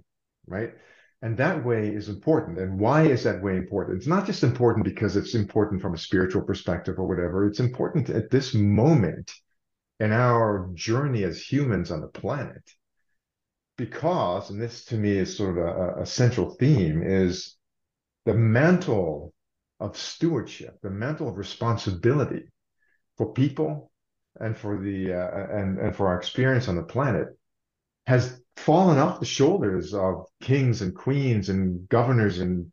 right 0.47 0.73
And 1.21 1.37
that 1.37 1.63
way 1.65 1.89
is 1.89 2.09
important. 2.09 2.59
And 2.59 2.79
why 2.79 3.03
is 3.03 3.23
that 3.23 3.43
way 3.43 3.57
important? 3.57 3.97
It's 3.97 4.07
not 4.07 4.25
just 4.25 4.43
important 4.43 4.85
because 4.85 5.15
it's 5.17 5.35
important 5.35 5.81
from 5.81 5.93
a 5.93 5.97
spiritual 5.97 6.43
perspective 6.43 6.99
or 6.99 7.07
whatever. 7.07 7.47
It's 7.47 7.59
important 7.59 8.09
at 8.09 8.29
this 8.31 8.53
moment 8.53 9.31
in 9.99 10.11
our 10.11 10.69
journey 10.73 11.23
as 11.23 11.41
humans 11.41 11.91
on 11.91 12.01
the 12.01 12.07
planet. 12.07 12.63
Because, 13.77 14.49
and 14.49 14.61
this 14.61 14.85
to 14.85 14.95
me 14.95 15.17
is 15.17 15.35
sort 15.35 15.57
of 15.57 15.65
a, 15.65 16.01
a 16.01 16.05
central 16.05 16.55
theme, 16.55 17.03
is 17.03 17.57
the 18.25 18.33
mantle 18.33 19.33
of 19.81 19.97
stewardship, 19.97 20.79
the 20.81 20.89
mantle 20.91 21.27
of 21.27 21.37
responsibility 21.37 22.43
for 23.17 23.33
people 23.33 23.91
and 24.39 24.55
for 24.55 24.77
the 24.77 25.11
uh, 25.11 25.57
and 25.57 25.79
and 25.79 25.95
for 25.95 26.07
our 26.07 26.17
experience 26.17 26.67
on 26.67 26.75
the 26.75 26.83
planet 26.83 27.27
has 28.05 28.39
fallen 28.55 28.99
off 28.99 29.19
the 29.19 29.25
shoulders 29.25 29.93
of 29.93 30.27
kings 30.41 30.81
and 30.81 30.95
queens 30.95 31.49
and 31.49 31.89
governors 31.89 32.39
and 32.39 32.71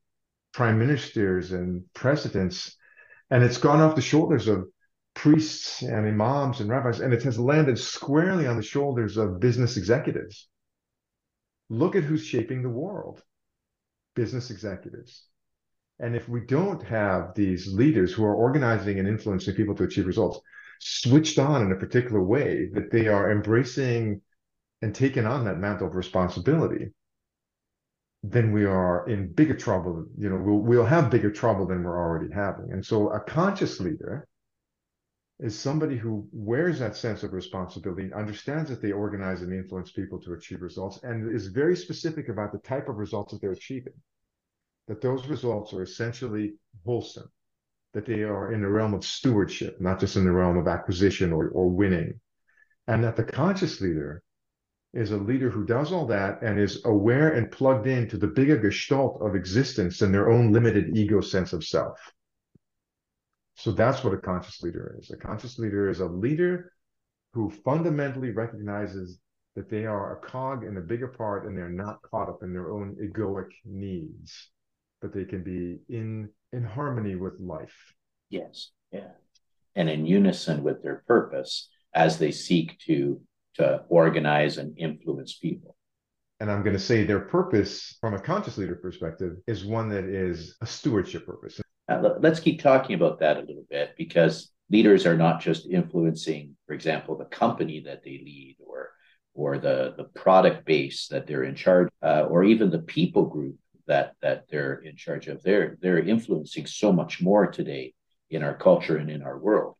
prime 0.53 0.79
ministers 0.79 1.53
and 1.53 1.83
presidents. 1.95 2.77
And 3.31 3.43
it's 3.43 3.59
gone 3.59 3.81
off 3.81 3.97
the 3.97 4.03
shoulders 4.03 4.47
of 4.47 4.69
priests 5.15 5.83
and 5.83 6.07
imams 6.07 6.61
and 6.61 6.71
rabbis 6.71 7.01
and 7.01 7.13
it 7.13 7.23
has 7.23 7.39
landed 7.39 7.79
squarely 7.79 8.47
on 8.47 8.57
the 8.57 8.63
shoulders 8.63 9.17
of 9.17 9.41
business 9.41 9.77
executives. 9.77 10.49
Look 11.71 11.97
at 11.97 12.05
who's 12.05 12.25
shaping 12.25 12.63
the 12.63 12.69
world. 12.69 13.23
Business 14.15 14.51
executives 14.51 15.28
and 16.01 16.15
if 16.15 16.29
we 16.29 16.41
don't 16.41 16.83
have 16.83 17.35
these 17.35 17.73
leaders 17.73 18.13
who 18.13 18.25
are 18.25 18.35
organizing 18.35 18.99
and 18.99 19.09
influencing 19.09 19.55
people 19.55 19.75
to 19.75 19.85
achieve 19.85 20.07
results 20.07 20.41
switched 20.81 21.39
on 21.39 21.63
in 21.63 21.73
a 21.73 21.77
particular 21.77 22.23
way, 22.23 22.69
that 22.73 22.91
they 22.91 23.09
are 23.09 23.33
embracing 23.33 24.21
and 24.81 24.95
taking 24.95 25.27
on 25.27 25.45
that 25.45 25.59
mantle 25.59 25.89
of 25.89 25.97
responsibility, 25.97 26.91
then 28.23 28.53
we 28.53 28.65
are 28.65 29.09
in 29.09 29.33
bigger 29.33 29.57
trouble. 29.57 30.07
You 30.17 30.31
know, 30.31 30.37
we'll, 30.37 30.59
we'll 30.59 30.85
have 30.85 31.11
bigger 31.11 31.33
trouble 31.33 31.67
than 31.67 31.83
we're 31.83 31.99
already 31.99 32.33
having. 32.33 32.73
And 32.73 32.85
so 32.85 33.11
a 33.11 33.19
conscious 33.19 33.81
leader 33.81 34.29
is 35.41 35.59
somebody 35.59 35.97
who 35.97 36.29
wears 36.33 36.79
that 36.79 36.97
sense 36.97 37.23
of 37.23 37.33
responsibility, 37.33 38.13
understands 38.13 38.71
that 38.71 38.83
they 38.83 38.93
organize 38.93 39.43
and 39.43 39.53
influence 39.53 39.93
people 39.93 40.21
to 40.21 40.33
achieve 40.33 40.63
results, 40.63 41.01
and 41.03 41.35
is 41.35 41.47
very 41.47 41.77
specific 41.77 42.29
about 42.29 42.53
the 42.53 42.59
type 42.59 42.89
of 42.89 42.97
results 42.97 43.33
that 43.33 43.41
they're 43.41 43.53
achieving 43.53 43.95
that 44.89 45.03
those 45.03 45.27
results 45.29 45.73
are 45.75 45.83
essentially 45.83 46.55
wholesome, 46.85 47.31
that 47.93 48.07
they 48.07 48.23
are 48.23 48.53
in 48.53 48.63
the 48.63 48.69
realm 48.69 48.95
of 48.95 49.05
stewardship, 49.05 49.81
not 49.81 50.01
just 50.01 50.17
in 50.17 50.25
the 50.25 50.33
realm 50.33 50.57
of 50.57 50.67
acquisition 50.67 51.33
or, 51.33 51.49
or 51.51 51.69
winning. 51.69 52.19
And 52.87 53.05
that 53.05 53.17
the 53.17 53.25
conscious 53.25 53.81
leader 53.83 54.23
is 54.95 55.11
a 55.11 55.17
leader 55.17 55.51
who 55.51 55.67
does 55.67 55.93
all 55.93 56.07
that 56.07 56.41
and 56.43 56.59
is 56.59 56.83
aware 56.87 57.35
and 57.35 57.53
plugged 57.53 57.87
into 57.87 58.17
the 58.17 58.27
bigger 58.27 58.57
gestalt 58.57 59.21
of 59.21 59.37
existence 59.37 59.99
than 59.99 60.11
their 60.11 60.31
own 60.31 60.53
limited 60.53 60.97
ego 60.97 61.21
sense 61.21 61.53
of 61.53 61.63
self. 61.63 61.99
So 63.57 63.73
that's 63.73 64.03
what 64.03 64.15
a 64.15 64.19
conscious 64.19 64.63
leader 64.63 64.97
is. 64.99 65.11
A 65.11 65.17
conscious 65.17 65.59
leader 65.59 65.91
is 65.91 66.01
a 66.01 66.07
leader 66.07 66.73
who 67.35 67.51
fundamentally 67.51 68.31
recognizes 68.31 69.19
that 69.55 69.69
they 69.69 69.85
are 69.85 70.17
a 70.17 70.21
cog 70.27 70.65
in 70.65 70.79
a 70.79 70.81
bigger 70.81 71.09
part 71.09 71.47
and 71.47 71.59
they're 71.59 71.69
not 71.69 72.01
caught 72.11 72.31
up 72.31 72.43
in 72.43 72.55
their 72.55 72.71
own 72.71 72.97
egoic 73.03 73.51
needs 73.67 74.51
but 75.01 75.13
they 75.13 75.25
can 75.25 75.43
be 75.43 75.81
in 75.89 76.31
in 76.53 76.65
harmony 76.65 77.15
with 77.15 77.39
life. 77.41 77.95
Yes, 78.31 78.71
yeah, 78.93 79.13
and 79.75 79.89
in 79.89 80.07
unison 80.07 80.63
with 80.63 80.83
their 80.83 81.03
purpose 81.07 81.69
as 81.95 82.19
they 82.19 82.31
seek 82.31 82.79
to 82.87 83.21
to 83.55 83.85
organize 83.89 84.59
and 84.59 84.79
influence 84.79 85.37
people. 85.37 85.77
And 86.41 86.51
I'm 86.51 86.63
going 86.63 86.77
to 86.77 86.83
say 86.83 87.03
their 87.03 87.21
purpose, 87.21 87.97
from 88.01 88.15
a 88.15 88.21
conscious 88.21 88.59
leader 88.59 88.77
perspective, 88.77 89.39
is 89.49 89.65
one 89.65 89.89
that 89.89 90.05
is 90.05 90.57
a 90.61 90.67
stewardship 90.67 91.27
purpose. 91.27 91.61
Uh, 91.89 92.11
let's 92.21 92.39
keep 92.39 92.63
talking 92.63 92.95
about 92.95 93.19
that 93.19 93.39
a 93.39 93.41
little 93.41 93.65
bit 93.69 93.95
because 93.97 94.53
leaders 94.71 95.07
are 95.07 95.17
not 95.17 95.41
just 95.41 95.67
influencing, 95.67 96.55
for 96.67 96.75
example, 96.75 97.17
the 97.17 97.25
company 97.25 97.81
that 97.81 98.05
they 98.05 98.21
lead 98.25 98.57
or 98.65 98.91
or 99.35 99.59
the, 99.59 99.95
the 99.97 100.05
product 100.21 100.65
base 100.65 101.07
that 101.09 101.27
they're 101.29 101.45
in 101.45 101.55
charge, 101.55 101.89
uh, 102.03 102.23
or 102.23 102.43
even 102.43 102.71
the 102.71 102.81
people 102.81 103.25
group 103.25 103.55
that 103.89 104.15
that 104.23 104.45
they're 104.49 104.75
in 104.75 104.97
charge 104.97 105.27
of. 105.27 105.43
They're 105.43 105.77
they're 105.81 105.99
influencing 105.99 106.67
so 106.67 106.93
much 106.93 107.21
more 107.21 107.49
today 107.49 107.95
in 108.31 108.43
our 108.43 108.55
culture 108.55 108.97
and 108.97 109.11
in 109.11 109.23
our 109.23 109.39
world. 109.39 109.75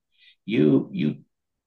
You 0.45 0.89
you 0.93 1.19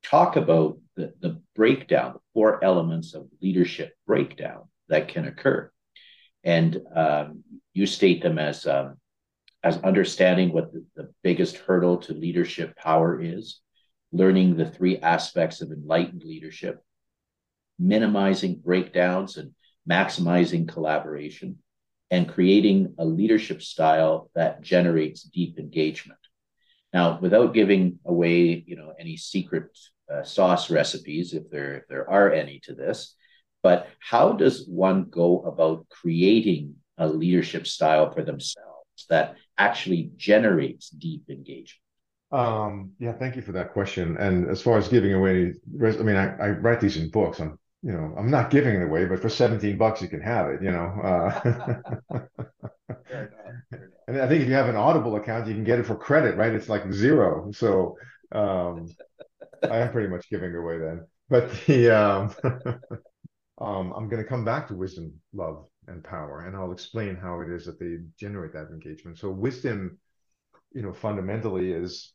talk 0.04 0.36
about 0.36 0.80
the, 0.96 1.14
the 1.22 1.42
breakdown, 1.56 2.14
the 2.14 2.20
four 2.34 2.64
elements 2.64 3.14
of 3.14 3.28
leadership 3.42 3.94
breakdown 4.06 4.64
that 4.90 5.08
can 5.08 5.26
occur. 5.26 5.72
And 6.44 6.82
um, 6.96 7.44
you 7.74 7.86
state 7.86 8.22
them 8.24 8.40
as 8.40 8.66
um, 8.66 8.98
as 9.64 9.78
understanding 9.78 10.52
what 10.52 10.74
the, 10.74 10.84
the 10.96 11.14
biggest 11.24 11.58
hurdle 11.58 11.98
to 11.98 12.14
leadership 12.14 12.76
power 12.76 13.22
is, 13.22 13.62
learning 14.12 14.58
the 14.58 14.70
three 14.70 14.98
aspects 14.98 15.62
of 15.62 15.72
enlightened 15.72 16.24
leadership, 16.24 16.84
minimizing 17.78 18.60
breakdowns 18.64 19.38
and 19.38 19.52
maximizing 19.90 20.68
collaboration, 20.68 21.60
and 22.12 22.28
creating 22.28 22.94
a 23.00 23.06
leadership 23.06 23.62
style 23.62 24.30
that 24.36 24.62
generates 24.62 25.24
deep 25.24 25.58
engagement. 25.58 26.20
Now, 26.94 27.18
without 27.22 27.54
giving 27.54 28.00
away, 28.06 28.64
you 28.68 28.76
know, 28.76 28.94
any 29.00 29.16
secret 29.16 29.70
uh, 30.14 30.24
sauce 30.24 30.70
recipes, 30.70 31.34
if 31.34 31.50
there 31.50 31.76
if 31.76 31.88
there 31.88 32.10
are 32.10 32.32
any 32.32 32.60
to 32.66 32.76
this, 32.76 33.16
but 33.64 33.88
how 34.00 34.34
does 34.34 34.68
one 34.68 35.06
go 35.06 35.42
about 35.44 35.88
creating 35.90 36.76
a 36.98 37.08
leadership 37.08 37.66
style 37.66 38.12
for 38.12 38.24
themselves 38.24 39.06
that 39.10 39.38
actually 39.58 40.12
generates 40.18 40.90
deep 40.90 41.24
engagement? 41.30 41.80
Um, 42.32 42.92
yeah, 43.00 43.14
thank 43.14 43.36
you 43.36 43.42
for 43.42 43.52
that 43.54 43.72
question. 43.72 44.18
And 44.18 44.50
as 44.50 44.62
far 44.62 44.78
as 44.78 44.88
giving 44.88 45.14
away, 45.14 45.54
I 45.82 45.92
mean, 46.04 46.16
I, 46.16 46.36
I 46.38 46.50
write 46.50 46.82
these 46.82 46.98
in 46.98 47.10
books. 47.10 47.40
I'm 47.40 47.58
you 47.84 47.92
know, 47.92 48.14
I'm 48.18 48.30
not 48.30 48.52
giving 48.52 48.76
it 48.76 48.84
away, 48.84 49.06
but 49.06 49.20
for 49.20 49.30
17 49.30 49.78
bucks, 49.78 50.02
you 50.02 50.08
can 50.08 50.22
have 50.22 50.50
it, 50.50 50.62
you 50.62 50.72
know. 50.72 50.86
Uh, 51.04 51.64
and 54.08 54.22
I 54.22 54.28
think 54.28 54.44
if 54.44 54.48
you 54.48 54.54
have 54.54 54.70
an 54.70 54.76
Audible 54.76 55.16
account, 55.16 55.48
you 55.48 55.56
can 55.56 55.64
get 55.64 55.80
it 55.80 55.86
for 55.86 55.96
credit, 55.96 56.38
right? 56.38 56.54
It's 56.54 56.70
like 56.70 56.92
zero. 56.92 57.52
So 57.52 57.98
um, 58.32 58.88
I 59.64 59.80
am 59.80 59.92
pretty 59.92 60.10
much 60.10 60.30
giving 60.30 60.56
away 60.56 60.78
then. 60.78 61.08
But 61.30 61.52
the 61.66 61.90
um, 61.90 62.36
um, 63.60 63.94
I'm 63.94 64.10
going 64.10 64.22
to 64.22 64.30
come 64.30 64.46
back 64.46 64.68
to 64.68 64.76
wisdom, 64.76 65.14
love, 65.34 65.66
and 65.88 66.04
power, 66.04 66.46
and 66.46 66.56
I'll 66.56 66.74
explain 66.74 67.16
how 67.16 67.42
it 67.42 67.50
is 67.50 67.66
that 67.66 67.80
they 67.80 67.98
generate 68.20 68.54
that 68.54 68.68
engagement. 68.72 69.18
So 69.18 69.32
wisdom, 69.32 69.98
you 70.74 70.84
know, 70.84 70.94
fundamentally 70.94 71.72
is 71.72 72.14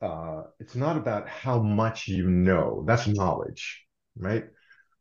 uh, 0.00 0.42
it's 0.60 0.76
not 0.76 0.96
about 0.96 1.28
how 1.28 1.60
much 1.60 2.06
you 2.06 2.28
know. 2.28 2.84
That's 2.86 3.08
knowledge 3.08 3.87
right? 4.18 4.44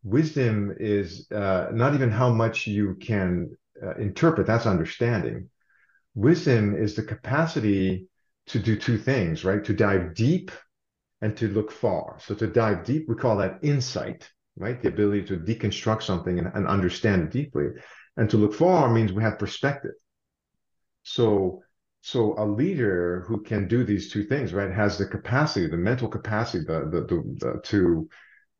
Wisdom 0.04 0.74
is 0.80 1.30
uh, 1.32 1.68
not 1.74 1.94
even 1.94 2.12
how 2.12 2.30
much 2.30 2.68
you 2.68 2.96
can 2.96 3.56
uh, 3.84 3.96
interpret, 3.96 4.48
that's 4.48 4.66
understanding. 4.66 5.50
Wisdom 6.16 6.76
is 6.76 6.96
the 6.96 7.04
capacity 7.04 8.08
to 8.48 8.60
do 8.60 8.76
two 8.76 8.98
things, 8.98 9.44
right? 9.44 9.64
To 9.66 9.74
dive 9.74 10.16
deep 10.16 10.52
and 11.22 11.36
to 11.38 11.48
look 11.48 11.72
far. 11.72 12.18
So 12.20 12.36
to 12.36 12.48
dive 12.48 12.86
deep, 12.86 13.08
we 13.08 13.16
call 13.16 13.38
that 13.38 13.60
insight, 13.62 14.30
right? 14.56 14.82
The 14.82 14.90
ability 14.90 15.26
to 15.26 15.38
deconstruct 15.38 16.04
something 16.04 16.40
and, 16.40 16.50
and 16.54 16.68
understand 16.68 17.24
it 17.24 17.32
deeply. 17.32 17.68
And 18.16 18.30
to 18.30 18.38
look 18.38 18.54
far 18.54 18.90
means 18.90 19.12
we 19.12 19.24
have 19.24 19.40
perspective. 19.40 19.92
So 21.04 21.62
so 22.02 22.36
a 22.38 22.46
leader 22.46 23.26
who 23.28 23.42
can 23.42 23.68
do 23.68 23.84
these 23.84 24.12
two 24.12 24.24
things, 24.24 24.54
right, 24.54 24.72
has 24.72 24.98
the 24.98 25.06
capacity, 25.06 25.68
the 25.68 25.78
mental 25.78 26.08
capacity, 26.08 26.64
the 26.64 26.86
the, 26.90 27.02
the, 27.02 27.36
the 27.40 27.62
to 27.66 28.10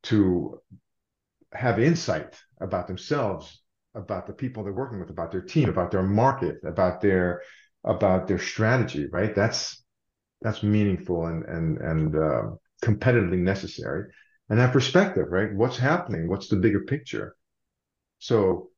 to 0.10 0.60
have 1.54 1.80
insight 1.80 2.36
about 2.60 2.88
themselves, 2.88 3.62
about 3.96 4.28
the 4.28 4.34
people 4.34 4.64
they're 4.64 4.74
working 4.74 5.00
with, 5.00 5.10
about 5.10 5.32
their 5.32 5.42
team, 5.42 5.70
about 5.70 5.92
their 5.92 6.04
market, 6.04 6.58
about 6.66 7.02
their 7.02 7.42
about 7.84 8.28
their 8.28 8.40
strategy. 8.40 9.08
Right? 9.12 9.34
That's 9.34 9.84
that's 10.42 10.64
meaningful 10.64 11.26
and 11.26 11.44
and 11.46 11.78
and 11.78 12.16
uh, 12.16 12.42
competitively 12.84 13.40
necessary. 13.40 14.12
And 14.50 14.60
that 14.60 14.72
perspective, 14.72 15.26
right? 15.30 15.54
What's 15.54 15.78
happening? 15.78 16.30
What's 16.30 16.48
the 16.48 16.56
bigger 16.56 16.82
picture? 16.82 17.36
So, 18.20 18.70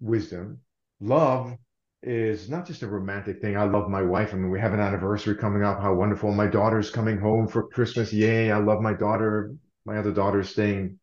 wisdom, 0.00 0.60
love 1.00 1.56
is 2.02 2.48
not 2.48 2.66
just 2.66 2.82
a 2.82 2.86
romantic 2.86 3.40
thing. 3.40 3.56
I 3.56 3.64
love 3.64 3.90
my 3.90 4.02
wife. 4.02 4.32
I 4.32 4.36
mean, 4.36 4.50
we 4.50 4.60
have 4.60 4.72
an 4.72 4.80
anniversary 4.80 5.36
coming 5.36 5.64
up. 5.64 5.80
How 5.80 5.92
wonderful. 5.94 6.32
My 6.32 6.46
daughter's 6.46 6.90
coming 6.90 7.18
home 7.18 7.48
for 7.48 7.68
Christmas. 7.68 8.12
Yay. 8.12 8.50
I 8.50 8.58
love 8.58 8.80
my 8.80 8.94
daughter 8.94 9.52
my 9.88 9.96
other 9.96 10.12
daughter 10.12 10.40
is 10.40 10.50
staying 10.50 10.98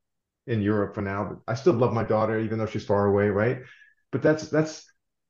in 0.47 0.61
Europe 0.61 0.93
for 0.93 1.01
now, 1.01 1.23
but 1.25 1.51
I 1.51 1.55
still 1.55 1.73
love 1.73 1.91
my 1.91 2.03
daughter, 2.03 2.39
even 2.39 2.59
though 2.59 2.67
she's 2.67 2.85
far 2.85 3.07
away, 3.07 3.29
right? 3.29 3.59
But 4.11 4.21
that's 4.21 4.49
that's 4.49 4.85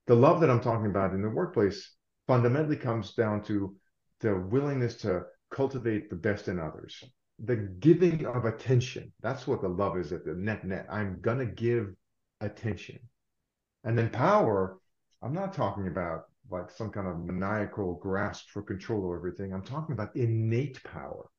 the 0.07 0.15
love 0.15 0.41
that 0.41 0.49
I'm 0.49 0.59
talking 0.59 0.87
about 0.87 1.13
in 1.13 1.21
the 1.21 1.29
workplace 1.29 1.95
fundamentally 2.27 2.75
comes 2.75 3.13
down 3.13 3.43
to 3.43 3.75
the 4.19 4.35
willingness 4.35 4.95
to 4.97 5.23
cultivate 5.51 6.09
the 6.09 6.15
best 6.17 6.47
in 6.49 6.59
others, 6.59 7.01
the 7.39 7.55
giving 7.55 8.25
of 8.25 8.45
attention. 8.45 9.13
That's 9.21 9.47
what 9.47 9.61
the 9.61 9.69
love 9.69 9.97
is 9.97 10.11
at 10.11 10.25
the 10.25 10.33
net 10.33 10.65
net. 10.65 10.87
I'm 10.89 11.21
gonna 11.21 11.45
give 11.45 11.95
attention. 12.41 12.99
And 13.85 13.97
then 13.97 14.09
power, 14.09 14.79
I'm 15.21 15.33
not 15.33 15.53
talking 15.53 15.87
about 15.87 16.25
like 16.51 16.69
some 16.69 16.89
kind 16.91 17.07
of 17.07 17.23
maniacal 17.23 17.95
grasp 17.95 18.49
for 18.49 18.61
control 18.61 19.05
over 19.05 19.15
everything. 19.15 19.53
I'm 19.53 19.63
talking 19.63 19.93
about 19.93 20.15
innate 20.15 20.83
power. 20.83 21.29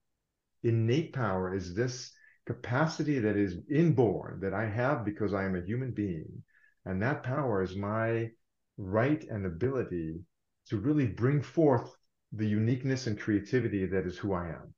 Innate 0.67 1.13
power 1.13 1.55
is 1.55 1.75
this 1.75 2.13
capacity 2.47 3.19
that 3.21 3.37
is 3.37 3.59
inborn 3.71 4.41
that 4.41 4.53
I 4.53 4.67
have 4.67 5.05
because 5.05 5.33
I 5.33 5.45
am 5.45 5.57
a 5.57 5.65
human 5.65 5.93
being. 5.93 6.43
And 6.85 7.01
that 7.03 7.23
power 7.23 7.63
is 7.63 7.77
my 7.77 8.31
right 8.77 9.25
and 9.31 9.47
ability 9.47 10.21
to 10.69 10.77
really 10.79 11.07
bring 11.07 11.41
forth 11.43 11.95
the 12.33 12.47
uniqueness 12.47 13.07
and 13.07 13.19
creativity 13.19 13.87
that 13.87 14.07
is 14.07 14.19
who 14.19 14.33
I 14.33 14.49
am, 14.49 14.75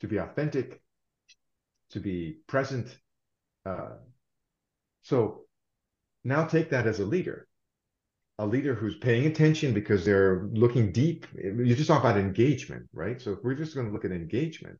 to 0.00 0.06
be 0.06 0.18
authentic, 0.18 0.80
to 1.90 2.00
be 2.00 2.38
present. 2.46 2.96
Uh, 3.66 3.96
so 5.02 5.42
now 6.24 6.44
take 6.44 6.70
that 6.70 6.86
as 6.86 7.00
a 7.00 7.04
leader, 7.04 7.48
a 8.38 8.46
leader 8.46 8.74
who's 8.74 8.98
paying 8.98 9.26
attention 9.26 9.74
because 9.74 10.04
they're 10.04 10.48
looking 10.52 10.92
deep. 10.92 11.26
You 11.34 11.74
just 11.74 11.88
talk 11.88 12.00
about 12.00 12.16
engagement, 12.16 12.88
right? 12.92 13.20
So 13.20 13.32
if 13.32 13.40
we're 13.42 13.54
just 13.54 13.74
going 13.74 13.88
to 13.88 13.92
look 13.92 14.04
at 14.04 14.12
engagement, 14.12 14.78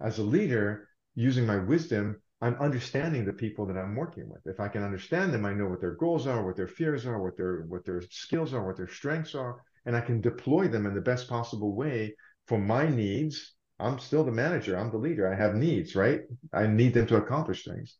as 0.00 0.18
a 0.18 0.22
leader, 0.22 0.88
using 1.14 1.46
my 1.46 1.56
wisdom, 1.56 2.20
I'm 2.40 2.54
understanding 2.56 3.24
the 3.24 3.32
people 3.32 3.66
that 3.66 3.78
I'm 3.78 3.96
working 3.96 4.28
with. 4.28 4.46
If 4.46 4.60
I 4.60 4.68
can 4.68 4.82
understand 4.82 5.32
them, 5.32 5.46
I 5.46 5.54
know 5.54 5.66
what 5.66 5.80
their 5.80 5.94
goals 5.94 6.26
are, 6.26 6.44
what 6.44 6.56
their 6.56 6.68
fears 6.68 7.06
are, 7.06 7.22
what 7.22 7.36
their 7.36 7.64
what 7.68 7.84
their 7.84 8.02
skills 8.10 8.52
are, 8.52 8.64
what 8.66 8.76
their 8.76 8.88
strengths 8.88 9.34
are, 9.34 9.62
and 9.86 9.96
I 9.96 10.00
can 10.02 10.20
deploy 10.20 10.68
them 10.68 10.84
in 10.84 10.94
the 10.94 11.00
best 11.00 11.28
possible 11.28 11.74
way 11.74 12.14
for 12.46 12.58
my 12.58 12.88
needs. 12.88 13.54
I'm 13.78 13.98
still 13.98 14.24
the 14.24 14.32
manager, 14.32 14.78
I'm 14.78 14.90
the 14.90 14.98
leader. 14.98 15.32
I 15.32 15.36
have 15.36 15.54
needs, 15.54 15.96
right? 15.96 16.20
I 16.52 16.66
need 16.66 16.94
them 16.94 17.06
to 17.08 17.16
accomplish 17.16 17.64
things. 17.64 17.96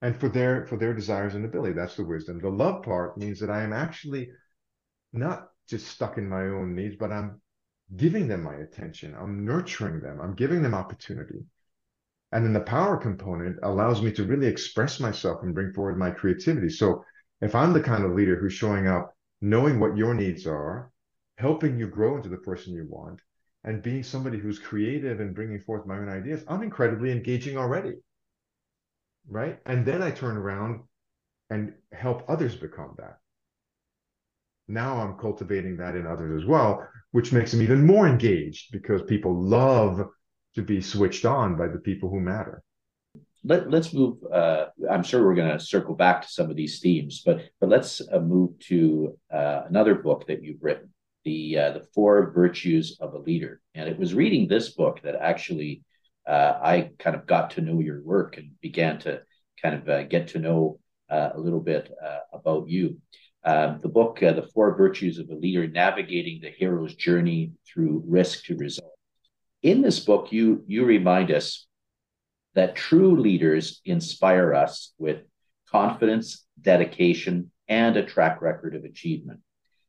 And 0.00 0.16
for 0.18 0.28
their 0.28 0.66
for 0.66 0.78
their 0.78 0.94
desires 0.94 1.34
and 1.34 1.44
ability, 1.44 1.74
that's 1.74 1.96
the 1.96 2.04
wisdom. 2.04 2.40
The 2.40 2.48
love 2.48 2.82
part 2.82 3.18
means 3.18 3.38
that 3.40 3.50
I 3.50 3.62
am 3.62 3.72
actually 3.72 4.30
not 5.12 5.48
just 5.68 5.88
stuck 5.88 6.18
in 6.18 6.28
my 6.28 6.42
own 6.42 6.74
needs, 6.74 6.96
but 6.96 7.12
I'm 7.12 7.40
giving 7.96 8.28
them 8.28 8.42
my 8.42 8.54
attention. 8.54 9.14
I'm 9.18 9.44
nurturing 9.44 10.00
them. 10.00 10.20
I'm 10.20 10.34
giving 10.34 10.62
them 10.62 10.74
opportunity. 10.74 11.44
And 12.32 12.44
then 12.44 12.52
the 12.52 12.60
power 12.60 12.96
component 12.96 13.58
allows 13.62 14.02
me 14.02 14.10
to 14.12 14.24
really 14.24 14.48
express 14.48 14.98
myself 14.98 15.42
and 15.42 15.54
bring 15.54 15.72
forward 15.72 15.98
my 15.98 16.10
creativity. 16.10 16.68
So 16.68 17.04
if 17.40 17.54
I'm 17.54 17.72
the 17.72 17.80
kind 17.82 18.04
of 18.04 18.12
leader 18.12 18.36
who's 18.36 18.52
showing 18.52 18.88
up, 18.88 19.14
knowing 19.40 19.78
what 19.78 19.96
your 19.96 20.14
needs 20.14 20.46
are, 20.46 20.90
helping 21.38 21.78
you 21.78 21.86
grow 21.86 22.16
into 22.16 22.28
the 22.28 22.38
person 22.38 22.74
you 22.74 22.86
want, 22.88 23.20
and 23.62 23.82
being 23.82 24.02
somebody 24.02 24.38
who's 24.38 24.58
creative 24.58 25.20
and 25.20 25.34
bringing 25.34 25.60
forth 25.60 25.86
my 25.86 25.96
own 25.96 26.08
ideas, 26.08 26.42
I'm 26.48 26.62
incredibly 26.62 27.12
engaging 27.12 27.56
already. 27.56 27.94
Right. 29.28 29.58
And 29.64 29.86
then 29.86 30.02
I 30.02 30.10
turn 30.10 30.36
around 30.36 30.82
and 31.50 31.72
help 31.92 32.24
others 32.28 32.56
become 32.56 32.94
that. 32.98 33.18
Now 34.68 35.00
I'm 35.00 35.18
cultivating 35.18 35.76
that 35.76 35.96
in 35.96 36.06
others 36.06 36.42
as 36.42 36.48
well, 36.48 36.86
which 37.12 37.32
makes 37.32 37.50
them 37.52 37.62
even 37.62 37.86
more 37.86 38.08
engaged 38.08 38.72
because 38.72 39.02
people 39.02 39.34
love 39.34 40.06
to 40.54 40.62
be 40.62 40.80
switched 40.80 41.24
on 41.24 41.56
by 41.56 41.68
the 41.68 41.78
people 41.78 42.08
who 42.08 42.20
matter. 42.20 42.62
Let, 43.46 43.70
let's 43.70 43.92
move. 43.92 44.16
Uh, 44.32 44.66
I'm 44.90 45.02
sure 45.02 45.24
we're 45.24 45.34
going 45.34 45.52
to 45.52 45.60
circle 45.60 45.94
back 45.94 46.22
to 46.22 46.28
some 46.28 46.50
of 46.50 46.56
these 46.56 46.80
themes, 46.80 47.22
but 47.26 47.42
but 47.60 47.68
let's 47.68 48.00
uh, 48.10 48.20
move 48.20 48.58
to 48.70 49.18
uh, 49.30 49.62
another 49.68 49.94
book 49.94 50.26
that 50.28 50.42
you've 50.42 50.62
written, 50.62 50.94
the 51.24 51.58
uh, 51.58 51.70
the 51.72 51.86
Four 51.94 52.32
Virtues 52.32 52.96
of 53.00 53.12
a 53.12 53.18
Leader. 53.18 53.60
And 53.74 53.86
it 53.86 53.98
was 53.98 54.14
reading 54.14 54.48
this 54.48 54.70
book 54.70 55.02
that 55.02 55.16
actually 55.16 55.82
uh, 56.26 56.54
I 56.62 56.90
kind 56.98 57.14
of 57.14 57.26
got 57.26 57.50
to 57.50 57.60
know 57.60 57.80
your 57.80 58.02
work 58.02 58.38
and 58.38 58.52
began 58.62 58.98
to 59.00 59.20
kind 59.62 59.74
of 59.74 59.88
uh, 59.90 60.04
get 60.04 60.28
to 60.28 60.38
know 60.38 60.78
a 61.10 61.38
little 61.38 61.60
bit 61.60 61.92
about 62.32 62.66
you. 62.68 62.96
Um, 63.44 63.80
the 63.82 63.88
book, 63.88 64.20
The 64.20 64.48
Four 64.54 64.74
Virtues 64.74 65.18
of 65.18 65.28
a 65.28 65.34
Leader: 65.34 65.66
Navigating 65.66 66.40
the 66.40 66.50
Hero's 66.50 66.94
Journey 66.94 67.52
Through 67.66 68.02
Risk 68.06 68.44
to 68.46 68.56
Result 68.56 68.94
in 69.64 69.80
this 69.80 69.98
book, 69.98 70.30
you 70.30 70.62
you 70.68 70.84
remind 70.84 71.32
us 71.32 71.66
that 72.54 72.76
true 72.76 73.18
leaders 73.18 73.80
inspire 73.84 74.54
us 74.54 74.92
with 74.98 75.22
confidence, 75.68 76.46
dedication, 76.60 77.50
and 77.66 77.96
a 77.96 78.04
track 78.04 78.42
record 78.42 78.76
of 78.76 78.84
achievement. 78.84 79.40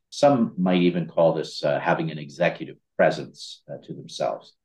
Some 0.10 0.54
might 0.58 0.82
even 0.82 1.08
call 1.08 1.34
this 1.34 1.62
uh, 1.64 1.80
having 1.80 2.10
an 2.10 2.18
executive 2.18 2.78
presence 2.96 3.62
uh, 3.70 3.86
to 3.86 3.94
themselves. 3.94 4.56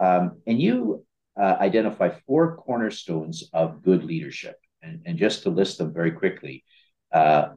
Um, 0.00 0.40
and 0.48 0.60
you 0.60 1.06
uh, 1.40 1.56
identify 1.60 2.10
four 2.26 2.56
cornerstones 2.56 3.48
of 3.52 3.82
good 3.82 4.02
leadership. 4.02 4.56
And, 4.82 5.02
and 5.06 5.16
just 5.16 5.44
to 5.44 5.50
list 5.50 5.78
them 5.78 5.94
very 5.94 6.10
quickly 6.10 6.64
uh, 7.12 7.50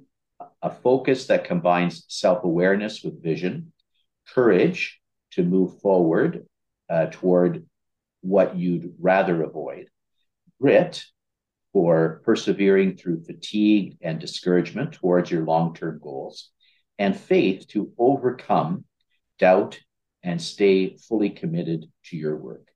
a 0.63 0.71
focus 0.71 1.27
that 1.27 1.43
combines 1.43 2.05
self 2.07 2.43
awareness 2.43 3.03
with 3.03 3.21
vision, 3.21 3.73
courage 4.33 4.99
to 5.31 5.43
move 5.43 5.79
forward 5.81 6.47
uh, 6.89 7.07
toward 7.11 7.65
what 8.21 8.55
you'd 8.55 8.93
rather 8.99 9.43
avoid. 9.43 9.89
Grit 10.61 11.03
for 11.73 12.21
persevering 12.23 12.95
through 12.95 13.23
fatigue 13.23 13.97
and 14.01 14.19
discouragement 14.19 14.93
towards 14.93 15.29
your 15.29 15.43
long 15.43 15.75
term 15.75 15.99
goals. 16.01 16.49
And 16.97 17.17
faith 17.17 17.67
to 17.69 17.91
overcome 17.97 18.85
doubt 19.39 19.79
and 20.21 20.41
stay 20.41 20.95
fully 20.95 21.31
committed 21.31 21.87
to 22.05 22.15
your 22.15 22.37
work. 22.37 22.67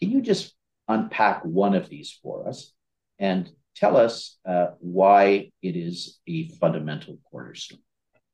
Can 0.00 0.10
you 0.10 0.20
just 0.20 0.54
unpack 0.88 1.44
one 1.44 1.74
of 1.74 1.88
these 1.88 2.18
for 2.22 2.46
us 2.46 2.72
and 3.18 3.50
tell 3.74 3.96
us 3.96 4.38
uh, 4.46 4.68
why 4.78 5.50
it 5.62 5.76
is 5.76 6.20
a 6.26 6.48
fundamental 6.48 7.18
cornerstone? 7.30 7.80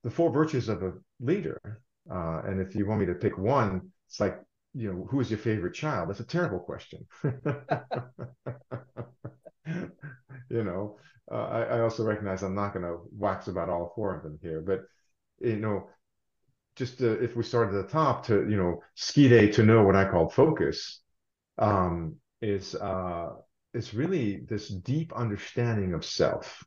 The 0.02 0.10
four 0.10 0.32
virtues 0.32 0.68
of 0.68 0.82
a 0.82 0.92
leader. 1.20 1.80
Uh, 2.10 2.42
and 2.46 2.60
if 2.60 2.74
you 2.74 2.86
want 2.86 3.00
me 3.00 3.06
to 3.06 3.14
pick 3.14 3.38
one, 3.38 3.90
it's 4.08 4.20
like 4.20 4.40
you 4.74 4.92
know, 4.92 5.06
who 5.10 5.20
is 5.20 5.30
your 5.30 5.38
favorite 5.38 5.74
child? 5.74 6.08
That's 6.08 6.20
a 6.20 6.24
terrible 6.24 6.60
question. 6.60 7.06
you 7.24 7.32
know, 10.64 10.96
uh, 11.30 11.34
I, 11.34 11.62
I, 11.62 11.80
also 11.80 12.04
recognize 12.04 12.42
I'm 12.42 12.54
not 12.54 12.72
going 12.72 12.84
to 12.84 12.98
wax 13.16 13.48
about 13.48 13.68
all 13.68 13.92
four 13.94 14.16
of 14.16 14.22
them 14.22 14.38
here, 14.42 14.60
but 14.60 14.82
you 15.40 15.56
know, 15.56 15.88
just 16.76 16.98
to, 16.98 17.22
if 17.22 17.36
we 17.36 17.42
start 17.42 17.68
at 17.68 17.74
the 17.74 17.88
top 17.88 18.26
to 18.26 18.48
you 18.48 18.56
know, 18.56 18.82
skide 18.94 19.52
to 19.54 19.64
know 19.64 19.82
what 19.82 19.96
I 19.96 20.08
call 20.08 20.28
focus, 20.28 21.00
um, 21.58 22.16
is 22.40 22.74
is 23.74 23.94
really 23.94 24.44
this 24.48 24.68
deep 24.68 25.12
understanding 25.12 25.94
of 25.94 26.04
self. 26.04 26.64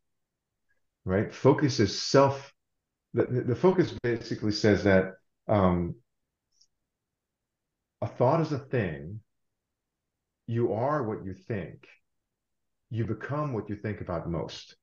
Right, 1.05 1.33
focus 1.33 1.79
is 1.79 2.01
self. 2.01 2.53
The, 3.13 3.25
the 3.25 3.55
focus 3.55 3.93
basically 4.03 4.53
says 4.53 4.85
that 4.85 5.13
um, 5.47 5.95
a 8.01 8.07
thought 8.07 8.41
is 8.41 8.51
a 8.51 8.59
thing. 8.59 9.19
You 10.47 10.73
are 10.73 11.03
what 11.03 11.25
you 11.25 11.33
think. 11.33 11.87
You 12.89 13.05
become 13.05 13.53
what 13.53 13.69
you 13.69 13.75
think 13.75 14.01
about 14.01 14.29
most. 14.29 14.75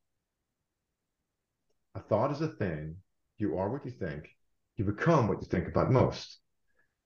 A 1.95 2.01
thought 2.01 2.33
is 2.33 2.41
a 2.41 2.49
thing. 2.49 2.97
You 3.39 3.59
are 3.59 3.71
what 3.71 3.85
you 3.85 3.93
think. 3.93 4.29
You 4.77 4.85
become 4.85 5.29
what 5.29 5.41
you 5.41 5.47
think 5.49 5.69
about 5.69 5.91
most. 5.91 6.40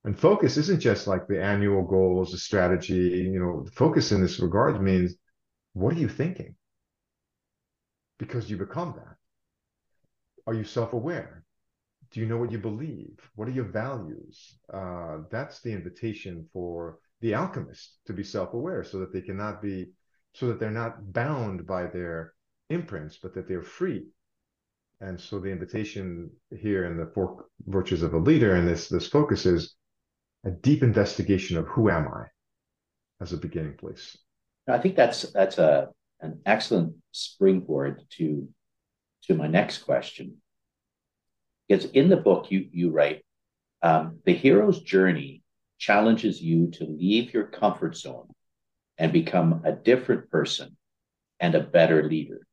And 0.04 0.18
focus 0.18 0.56
isn't 0.56 0.80
just 0.80 1.06
like 1.06 1.26
the 1.26 1.42
annual 1.42 1.82
goals, 1.82 2.32
the 2.32 2.38
strategy. 2.38 3.28
You 3.32 3.40
know, 3.40 3.66
focus 3.74 4.12
in 4.12 4.20
this 4.20 4.38
regard 4.38 4.80
means 4.82 5.14
what 5.72 5.94
are 5.94 6.00
you 6.00 6.08
thinking? 6.08 6.56
Because 8.18 8.50
you 8.50 8.56
become 8.56 8.94
that. 8.96 9.16
Are 10.46 10.54
you 10.54 10.64
self 10.64 10.92
aware? 10.92 11.44
do 12.14 12.20
you 12.20 12.26
know 12.26 12.36
what 12.36 12.52
you 12.52 12.58
believe? 12.58 13.18
What 13.34 13.48
are 13.48 13.52
your 13.52 13.64
values? 13.64 14.56
Uh, 14.72 15.18
that's 15.32 15.60
the 15.60 15.72
invitation 15.72 16.48
for 16.52 17.00
the 17.20 17.34
alchemist 17.34 17.98
to 18.06 18.12
be 18.12 18.22
self-aware, 18.22 18.84
so 18.84 19.00
that 19.00 19.12
they 19.12 19.20
cannot 19.20 19.60
be, 19.60 19.90
so 20.32 20.46
that 20.46 20.60
they're 20.60 20.70
not 20.70 21.12
bound 21.12 21.66
by 21.66 21.86
their 21.86 22.34
imprints, 22.70 23.18
but 23.20 23.34
that 23.34 23.48
they're 23.48 23.64
free. 23.64 24.06
And 25.00 25.20
so 25.20 25.40
the 25.40 25.50
invitation 25.50 26.30
here 26.56 26.84
in 26.84 26.96
the 26.96 27.10
four 27.14 27.46
virtues 27.66 28.04
of 28.04 28.14
a 28.14 28.18
leader, 28.18 28.54
and 28.54 28.68
this 28.68 28.88
this 28.88 29.08
focus 29.08 29.44
is 29.44 29.74
a 30.44 30.50
deep 30.50 30.82
investigation 30.82 31.56
of 31.56 31.66
who 31.68 31.90
am 31.90 32.08
I, 32.08 32.24
as 33.20 33.32
a 33.32 33.38
beginning 33.38 33.76
place. 33.76 34.16
I 34.68 34.78
think 34.78 34.96
that's 34.96 35.22
that's 35.32 35.58
a 35.58 35.88
an 36.20 36.40
excellent 36.46 36.94
springboard 37.12 38.02
to 38.18 38.48
to 39.24 39.34
my 39.34 39.46
next 39.46 39.78
question 39.78 40.36
because 41.68 41.86
in 41.86 42.08
the 42.08 42.16
book, 42.16 42.50
you, 42.50 42.68
you 42.72 42.90
write, 42.90 43.24
um, 43.82 44.18
the 44.24 44.34
hero's 44.34 44.82
journey 44.82 45.42
challenges 45.78 46.40
you 46.40 46.70
to 46.72 46.84
leave 46.84 47.32
your 47.32 47.44
comfort 47.44 47.96
zone 47.96 48.28
and 48.98 49.12
become 49.12 49.62
a 49.64 49.72
different 49.72 50.30
person 50.30 50.76
and 51.40 51.54
a 51.54 51.60
better 51.60 52.04
leader. 52.04 52.46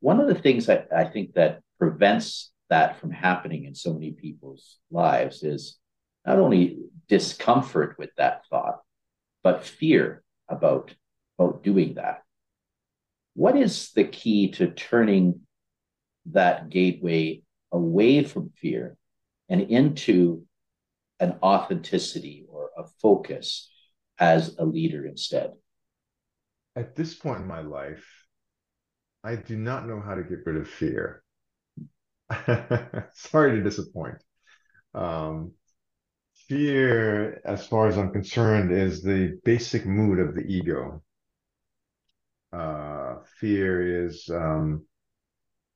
One 0.00 0.20
of 0.20 0.28
the 0.28 0.34
things 0.34 0.68
I, 0.68 0.84
I 0.94 1.04
think 1.04 1.34
that 1.34 1.60
prevents 1.78 2.52
that 2.70 3.00
from 3.00 3.10
happening 3.10 3.64
in 3.64 3.74
so 3.74 3.92
many 3.92 4.12
people's 4.12 4.78
lives 4.90 5.42
is 5.42 5.78
not 6.26 6.38
only 6.38 6.78
discomfort 7.08 7.96
with 7.98 8.10
that 8.16 8.46
thought, 8.48 8.80
but 9.42 9.64
fear 9.64 10.22
about, 10.48 10.94
about 11.38 11.62
doing 11.62 11.94
that. 11.94 12.22
What 13.34 13.56
is 13.56 13.90
the 13.92 14.04
key 14.04 14.52
to 14.52 14.68
turning 14.68 15.40
that 16.26 16.70
gateway 16.70 17.42
away 17.72 18.24
from 18.24 18.50
fear 18.56 18.96
and 19.48 19.60
into 19.60 20.46
an 21.20 21.36
authenticity 21.42 22.46
or 22.48 22.70
a 22.76 22.84
focus 23.02 23.70
as 24.18 24.56
a 24.58 24.64
leader 24.64 25.06
instead? 25.06 25.52
At 26.76 26.96
this 26.96 27.14
point 27.14 27.42
in 27.42 27.46
my 27.46 27.60
life, 27.60 28.04
I 29.22 29.36
do 29.36 29.56
not 29.56 29.86
know 29.86 30.00
how 30.00 30.14
to 30.14 30.22
get 30.22 30.44
rid 30.44 30.56
of 30.56 30.68
fear. 30.68 31.22
Sorry 33.14 33.56
to 33.56 33.62
disappoint. 33.62 34.16
Um, 34.94 35.52
fear, 36.48 37.40
as 37.44 37.66
far 37.66 37.88
as 37.88 37.98
I'm 37.98 38.12
concerned, 38.12 38.72
is 38.72 39.02
the 39.02 39.38
basic 39.44 39.86
mood 39.86 40.18
of 40.18 40.34
the 40.34 40.42
ego. 40.42 41.02
Uh, 42.52 43.16
fear 43.40 44.04
is 44.06 44.28
um, 44.30 44.84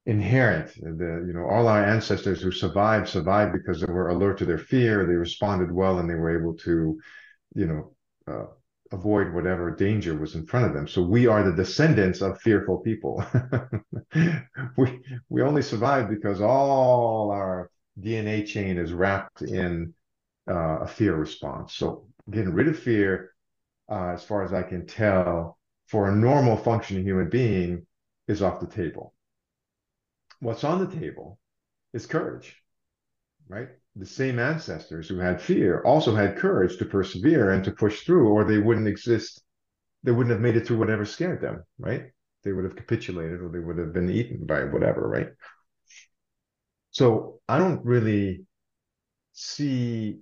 inherent. 0.06 0.74
The 0.74 1.24
you 1.26 1.32
know 1.32 1.44
all 1.44 1.68
our 1.68 1.84
ancestors 1.84 2.40
who 2.40 2.50
survived 2.50 3.08
survived 3.08 3.52
because 3.52 3.80
they 3.80 3.92
were 3.92 4.08
alert 4.08 4.38
to 4.38 4.44
their 4.44 4.58
fear. 4.58 5.06
They 5.06 5.14
responded 5.14 5.72
well, 5.72 5.98
and 5.98 6.08
they 6.08 6.14
were 6.14 6.38
able 6.38 6.54
to, 6.58 6.98
you 7.54 7.66
know, 7.66 7.92
uh, 8.32 8.46
avoid 8.92 9.32
whatever 9.34 9.74
danger 9.74 10.16
was 10.16 10.34
in 10.34 10.46
front 10.46 10.66
of 10.66 10.74
them. 10.74 10.88
So 10.88 11.02
we 11.02 11.26
are 11.26 11.42
the 11.42 11.56
descendants 11.56 12.22
of 12.22 12.40
fearful 12.40 12.78
people. 12.78 13.24
we 14.76 15.00
we 15.28 15.42
only 15.42 15.62
survived 15.62 16.10
because 16.10 16.40
all 16.40 17.30
our 17.30 17.70
DNA 18.00 18.46
chain 18.46 18.78
is 18.78 18.92
wrapped 18.92 19.42
in 19.42 19.94
uh, 20.48 20.78
a 20.80 20.86
fear 20.86 21.14
response. 21.14 21.74
So 21.74 22.06
getting 22.30 22.52
rid 22.52 22.68
of 22.68 22.78
fear, 22.78 23.32
uh, 23.90 24.08
as 24.08 24.24
far 24.24 24.42
as 24.44 24.52
I 24.52 24.62
can 24.62 24.86
tell, 24.86 25.58
for 25.86 26.08
a 26.08 26.14
normal 26.14 26.56
functioning 26.56 27.04
human 27.04 27.28
being, 27.28 27.86
is 28.26 28.42
off 28.42 28.60
the 28.60 28.66
table. 28.66 29.14
What's 30.40 30.64
on 30.64 30.78
the 30.78 31.00
table 31.00 31.38
is 31.92 32.06
courage, 32.06 32.56
right? 33.48 33.68
The 33.96 34.06
same 34.06 34.38
ancestors 34.38 35.08
who 35.08 35.18
had 35.18 35.40
fear 35.40 35.82
also 35.82 36.14
had 36.14 36.36
courage 36.36 36.76
to 36.78 36.84
persevere 36.84 37.50
and 37.50 37.64
to 37.64 37.72
push 37.72 38.04
through, 38.04 38.28
or 38.28 38.44
they 38.44 38.58
wouldn't 38.58 38.86
exist. 38.86 39.42
They 40.04 40.12
wouldn't 40.12 40.32
have 40.32 40.40
made 40.40 40.56
it 40.56 40.66
through 40.66 40.78
whatever 40.78 41.04
scared 41.04 41.40
them, 41.40 41.64
right? 41.78 42.12
They 42.44 42.52
would 42.52 42.64
have 42.64 42.76
capitulated 42.76 43.40
or 43.40 43.48
they 43.48 43.58
would 43.58 43.78
have 43.78 43.92
been 43.92 44.10
eaten 44.10 44.46
by 44.46 44.64
whatever, 44.64 45.08
right? 45.08 45.30
So 46.90 47.40
I 47.48 47.58
don't 47.58 47.84
really 47.84 48.44
see 49.32 50.20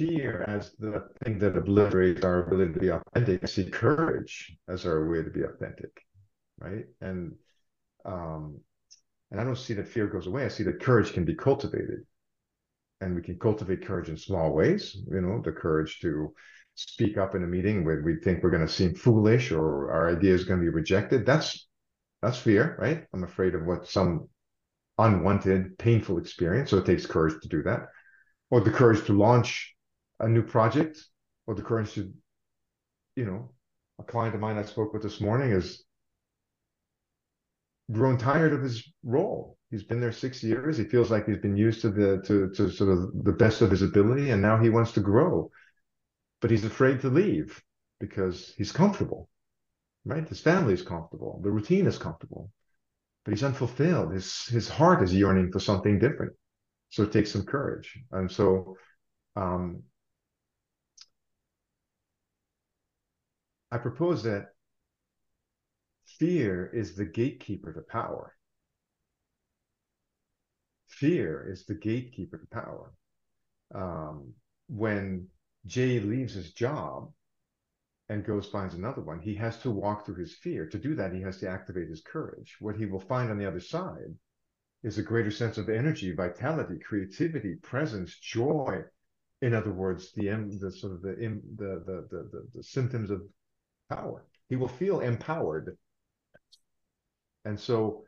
fear 0.00 0.44
as 0.48 0.72
the 0.78 1.08
thing 1.22 1.38
that 1.38 1.56
obliterates 1.56 2.24
our 2.24 2.44
ability 2.44 2.72
to 2.72 2.80
be 2.80 2.88
authentic. 2.88 3.44
I 3.44 3.46
see 3.46 3.68
courage 3.68 4.56
as 4.66 4.86
our 4.86 5.08
way 5.10 5.22
to 5.22 5.30
be 5.30 5.42
authentic, 5.42 5.90
right? 6.58 6.86
And 7.02 7.34
um, 8.06 8.58
and 9.30 9.40
I 9.40 9.44
don't 9.44 9.58
see 9.58 9.74
that 9.74 9.88
fear 9.88 10.06
goes 10.06 10.26
away. 10.26 10.44
I 10.44 10.48
see 10.48 10.64
that 10.64 10.80
courage 10.80 11.12
can 11.12 11.24
be 11.24 11.34
cultivated, 11.34 12.00
and 13.02 13.14
we 13.14 13.22
can 13.22 13.38
cultivate 13.38 13.86
courage 13.86 14.08
in 14.08 14.16
small 14.16 14.54
ways. 14.54 14.96
You 15.10 15.20
know, 15.20 15.42
the 15.44 15.52
courage 15.52 16.00
to 16.00 16.32
speak 16.74 17.18
up 17.18 17.34
in 17.34 17.44
a 17.44 17.46
meeting 17.46 17.84
where 17.84 18.02
we 18.02 18.16
think 18.16 18.42
we're 18.42 18.50
going 18.50 18.66
to 18.66 18.72
seem 18.72 18.94
foolish 18.94 19.52
or 19.52 19.92
our 19.92 20.16
idea 20.16 20.32
is 20.32 20.44
going 20.44 20.60
to 20.60 20.64
be 20.64 20.70
rejected. 20.70 21.26
That's 21.26 21.68
that's 22.22 22.38
fear, 22.38 22.76
right? 22.80 23.04
I'm 23.12 23.24
afraid 23.24 23.54
of 23.54 23.66
what 23.66 23.86
some 23.86 24.28
unwanted, 24.98 25.78
painful 25.78 26.18
experience. 26.18 26.70
So 26.70 26.78
it 26.78 26.86
takes 26.86 27.04
courage 27.04 27.40
to 27.42 27.48
do 27.48 27.62
that, 27.64 27.88
or 28.50 28.62
the 28.62 28.70
courage 28.70 29.04
to 29.06 29.12
launch 29.12 29.74
a 30.20 30.28
new 30.28 30.42
project, 30.42 31.02
or 31.46 31.54
the 31.54 31.62
courage 31.62 31.94
to, 31.94 32.12
you 33.16 33.24
know, 33.24 33.50
a 33.98 34.02
client 34.02 34.34
of 34.34 34.40
mine 34.40 34.58
I 34.58 34.62
spoke 34.62 34.92
with 34.92 35.02
this 35.02 35.20
morning 35.20 35.50
is 35.50 35.84
grown 37.90 38.18
tired 38.18 38.52
of 38.52 38.62
his 38.62 38.88
role. 39.02 39.56
He's 39.70 39.82
been 39.82 40.00
there 40.00 40.12
six 40.12 40.42
years. 40.42 40.76
He 40.76 40.84
feels 40.84 41.10
like 41.10 41.26
he's 41.26 41.38
been 41.38 41.56
used 41.56 41.80
to 41.82 41.90
the 41.90 42.22
to 42.26 42.50
to 42.50 42.70
sort 42.70 42.90
of 42.90 43.24
the 43.24 43.32
best 43.32 43.62
of 43.62 43.70
his 43.70 43.82
ability, 43.82 44.30
and 44.30 44.42
now 44.42 44.58
he 44.58 44.68
wants 44.68 44.92
to 44.92 45.00
grow, 45.00 45.50
but 46.40 46.50
he's 46.50 46.64
afraid 46.64 47.00
to 47.00 47.08
leave 47.08 47.62
because 47.98 48.54
he's 48.56 48.72
comfortable, 48.72 49.28
right? 50.04 50.28
His 50.28 50.40
family 50.40 50.74
is 50.74 50.82
comfortable, 50.82 51.40
the 51.42 51.50
routine 51.50 51.86
is 51.86 51.98
comfortable, 51.98 52.50
but 53.24 53.32
he's 53.32 53.44
unfulfilled. 53.44 54.12
His 54.12 54.46
his 54.46 54.68
heart 54.68 55.02
is 55.02 55.14
yearning 55.14 55.50
for 55.52 55.60
something 55.60 55.98
different. 55.98 56.32
So 56.90 57.04
it 57.04 57.12
takes 57.12 57.32
some 57.32 57.44
courage, 57.44 57.98
and 58.12 58.30
so. 58.30 58.76
Um, 59.36 59.84
I 63.72 63.78
propose 63.78 64.22
that 64.24 64.54
fear 66.04 66.66
is 66.66 66.96
the 66.96 67.04
gatekeeper 67.04 67.72
to 67.72 67.82
power. 67.82 68.34
Fear 70.88 71.48
is 71.50 71.64
the 71.66 71.74
gatekeeper 71.74 72.38
to 72.38 72.46
power. 72.46 72.92
Um, 73.72 74.34
when 74.68 75.28
Jay 75.66 76.00
leaves 76.00 76.34
his 76.34 76.52
job 76.52 77.12
and 78.08 78.24
goes 78.24 78.46
finds 78.46 78.74
another 78.74 79.02
one, 79.02 79.20
he 79.20 79.34
has 79.36 79.58
to 79.60 79.70
walk 79.70 80.04
through 80.04 80.16
his 80.16 80.34
fear. 80.34 80.66
To 80.66 80.78
do 80.78 80.96
that, 80.96 81.12
he 81.12 81.22
has 81.22 81.38
to 81.38 81.48
activate 81.48 81.88
his 81.88 82.02
courage. 82.02 82.56
What 82.58 82.76
he 82.76 82.86
will 82.86 83.00
find 83.00 83.30
on 83.30 83.38
the 83.38 83.46
other 83.46 83.60
side 83.60 84.14
is 84.82 84.98
a 84.98 85.02
greater 85.02 85.30
sense 85.30 85.58
of 85.58 85.68
energy, 85.68 86.12
vitality, 86.12 86.78
creativity, 86.78 87.54
presence, 87.56 88.18
joy. 88.18 88.82
In 89.42 89.54
other 89.54 89.72
words, 89.72 90.12
the 90.12 90.28
the 90.60 90.72
sort 90.72 90.94
of 90.94 91.02
the 91.02 91.14
the 91.56 91.82
the 91.86 92.08
the, 92.10 92.48
the 92.54 92.62
symptoms 92.62 93.10
of 93.10 93.22
power. 93.90 94.24
He 94.48 94.56
will 94.56 94.68
feel 94.68 95.00
empowered. 95.00 95.76
And 97.44 97.58
so 97.58 98.04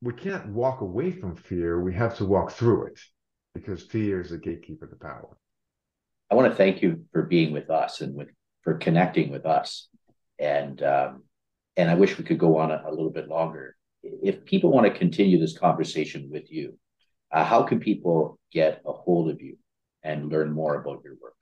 we 0.00 0.12
can't 0.12 0.48
walk 0.48 0.80
away 0.80 1.10
from 1.10 1.36
fear. 1.36 1.80
We 1.80 1.94
have 1.94 2.16
to 2.18 2.24
walk 2.24 2.52
through 2.52 2.86
it 2.86 3.00
because 3.54 3.82
fear 3.82 4.20
is 4.20 4.30
the 4.30 4.38
gatekeeper 4.38 4.86
to 4.86 4.96
power. 4.96 5.36
I 6.30 6.34
want 6.34 6.50
to 6.50 6.56
thank 6.56 6.82
you 6.82 7.04
for 7.12 7.22
being 7.22 7.52
with 7.52 7.70
us 7.70 8.00
and 8.00 8.14
with, 8.14 8.28
for 8.62 8.74
connecting 8.74 9.30
with 9.30 9.46
us. 9.46 9.88
And 10.38 10.82
um, 10.82 11.24
and 11.76 11.88
I 11.88 11.94
wish 11.94 12.18
we 12.18 12.24
could 12.24 12.38
go 12.38 12.58
on 12.58 12.72
a, 12.72 12.82
a, 12.86 12.90
little 12.90 13.10
bit 13.10 13.28
longer. 13.28 13.76
If 14.02 14.44
people 14.44 14.70
want 14.70 14.92
to 14.92 14.98
continue 14.98 15.38
this 15.38 15.56
conversation 15.56 16.28
with 16.30 16.50
you, 16.50 16.76
uh, 17.32 17.44
how 17.44 17.62
can 17.62 17.78
people 17.78 18.38
get 18.52 18.82
a 18.84 18.92
hold 18.92 19.30
of 19.30 19.40
you 19.40 19.56
and 20.02 20.28
learn 20.28 20.52
more 20.52 20.74
about 20.74 21.02
your 21.04 21.14
work? 21.22 21.36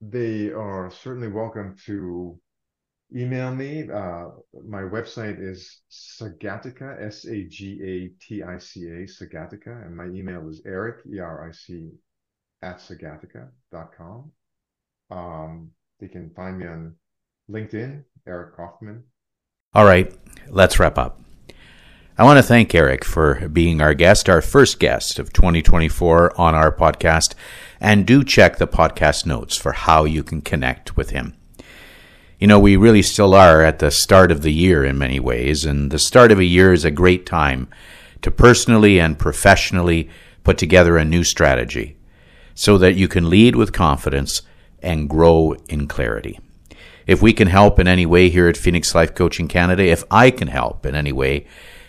They 0.00 0.50
are 0.50 0.90
certainly 0.90 1.28
welcome 1.28 1.76
to 1.84 2.38
email 3.14 3.54
me. 3.54 3.82
Uh, 3.82 4.28
my 4.66 4.82
website 4.82 5.40
is 5.40 5.80
Sagatica, 5.90 7.00
S 7.02 7.24
A 7.26 7.44
G 7.44 7.80
A 7.82 8.24
T 8.24 8.42
I 8.42 8.58
C 8.58 8.86
A, 8.88 9.06
Sagatica, 9.06 9.84
and 9.86 9.96
my 9.96 10.06
email 10.06 10.48
is 10.48 10.62
Eric, 10.66 11.04
E 11.12 11.18
R 11.18 11.48
I 11.48 11.52
C, 11.52 11.90
at 12.62 12.78
sagatica.com. 12.78 14.32
Um, 15.10 15.70
they 16.00 16.08
can 16.08 16.30
find 16.34 16.58
me 16.58 16.66
on 16.66 16.94
LinkedIn, 17.50 18.04
Eric 18.26 18.56
Kaufman. 18.56 19.04
All 19.74 19.84
right, 19.84 20.12
let's 20.48 20.78
wrap 20.78 20.98
up. 20.98 21.20
I 22.16 22.22
want 22.22 22.38
to 22.38 22.44
thank 22.44 22.72
Eric 22.74 23.04
for 23.04 23.48
being 23.48 23.80
our 23.80 23.92
guest, 23.92 24.28
our 24.28 24.40
first 24.40 24.78
guest 24.78 25.18
of 25.18 25.32
2024 25.32 26.40
on 26.40 26.54
our 26.54 26.70
podcast, 26.70 27.34
and 27.80 28.06
do 28.06 28.22
check 28.22 28.58
the 28.58 28.68
podcast 28.68 29.26
notes 29.26 29.56
for 29.56 29.72
how 29.72 30.04
you 30.04 30.22
can 30.22 30.40
connect 30.40 30.96
with 30.96 31.10
him. 31.10 31.36
You 32.44 32.48
know, 32.48 32.60
we 32.60 32.76
really 32.76 33.00
still 33.00 33.32
are 33.32 33.62
at 33.62 33.78
the 33.78 33.90
start 33.90 34.30
of 34.30 34.42
the 34.42 34.52
year 34.52 34.84
in 34.84 34.98
many 34.98 35.18
ways, 35.18 35.64
and 35.64 35.90
the 35.90 35.98
start 35.98 36.30
of 36.30 36.38
a 36.38 36.44
year 36.44 36.74
is 36.74 36.84
a 36.84 36.90
great 36.90 37.24
time 37.24 37.68
to 38.20 38.30
personally 38.30 39.00
and 39.00 39.18
professionally 39.18 40.10
put 40.42 40.58
together 40.58 40.98
a 40.98 41.06
new 41.06 41.24
strategy 41.24 41.96
so 42.54 42.76
that 42.76 42.96
you 42.96 43.08
can 43.08 43.30
lead 43.30 43.56
with 43.56 43.72
confidence 43.72 44.42
and 44.82 45.08
grow 45.08 45.54
in 45.70 45.88
clarity. 45.88 46.38
If 47.06 47.22
we 47.22 47.32
can 47.32 47.48
help 47.48 47.78
in 47.78 47.88
any 47.88 48.04
way 48.04 48.28
here 48.28 48.46
at 48.46 48.58
Phoenix 48.58 48.94
Life 48.94 49.14
Coaching 49.14 49.48
Canada, 49.48 49.82
if 49.82 50.04
I 50.10 50.30
can 50.30 50.48
help 50.48 50.84
in 50.84 50.94
any 50.94 51.12
way, 51.12 51.46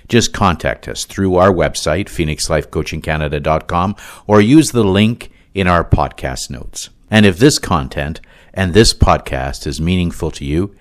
just 0.07 0.31
contact 0.31 0.87
us 0.87 1.03
through 1.03 1.35
our 1.35 1.51
website, 1.51 2.05
phoenixlifecoachingcanada.com, 2.05 3.97
or 4.25 4.39
use 4.39 4.71
the 4.71 4.85
link 4.85 5.33
in 5.53 5.67
our 5.67 5.83
podcast 5.83 6.49
notes. 6.49 6.91
And 7.11 7.25
if 7.25 7.39
this 7.39 7.59
content 7.59 8.21
and 8.55 8.73
this 8.73 8.93
podcast 8.93 9.67
is 9.67 9.81
meaningful 9.81 10.31
to 10.31 10.45
you, 10.45 10.73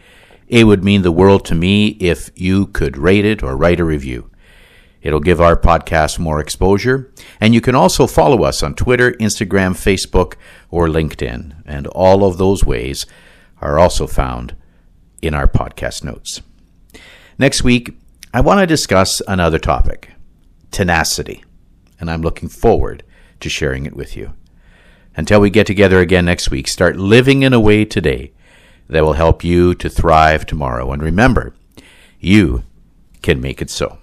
it 0.46 0.64
would 0.64 0.84
mean 0.84 1.02
the 1.02 1.12
world 1.12 1.44
to 1.46 1.54
me 1.54 1.88
if 2.00 2.30
you 2.36 2.68
could 2.68 2.96
rate 2.96 3.24
it 3.24 3.42
or 3.42 3.56
write 3.56 3.80
a 3.80 3.84
review. 3.84 4.30
It'll 5.02 5.20
give 5.20 5.40
our 5.40 5.56
podcast 5.56 6.18
more 6.18 6.40
exposure. 6.40 7.12
And 7.40 7.52
you 7.52 7.60
can 7.60 7.74
also 7.74 8.06
follow 8.06 8.44
us 8.44 8.62
on 8.62 8.74
Twitter, 8.74 9.12
Instagram, 9.12 9.72
Facebook, 9.72 10.36
or 10.70 10.86
LinkedIn. 10.88 11.62
And 11.66 11.86
all 11.88 12.24
of 12.24 12.38
those 12.38 12.64
ways 12.64 13.04
are 13.60 13.78
also 13.78 14.06
found 14.06 14.56
in 15.20 15.34
our 15.34 15.46
podcast 15.46 16.04
notes. 16.04 16.40
Next 17.38 17.64
week, 17.64 17.98
I 18.32 18.40
want 18.40 18.60
to 18.60 18.66
discuss 18.66 19.20
another 19.26 19.58
topic 19.58 20.12
tenacity. 20.70 21.44
And 22.00 22.10
I'm 22.10 22.22
looking 22.22 22.48
forward 22.48 23.02
to 23.40 23.48
sharing 23.48 23.86
it 23.86 23.96
with 23.96 24.16
you. 24.16 24.32
Until 25.16 25.40
we 25.40 25.50
get 25.50 25.66
together 25.66 26.00
again 26.00 26.24
next 26.24 26.50
week, 26.50 26.66
start 26.66 26.96
living 26.96 27.42
in 27.42 27.52
a 27.52 27.60
way 27.60 27.84
today 27.84 28.32
that 28.88 29.04
will 29.04 29.14
help 29.14 29.44
you 29.44 29.74
to 29.74 29.88
thrive 29.88 30.44
tomorrow. 30.44 30.90
And 30.92 31.02
remember, 31.02 31.54
you 32.18 32.64
can 33.22 33.40
make 33.40 33.62
it 33.62 33.70
so. 33.70 33.98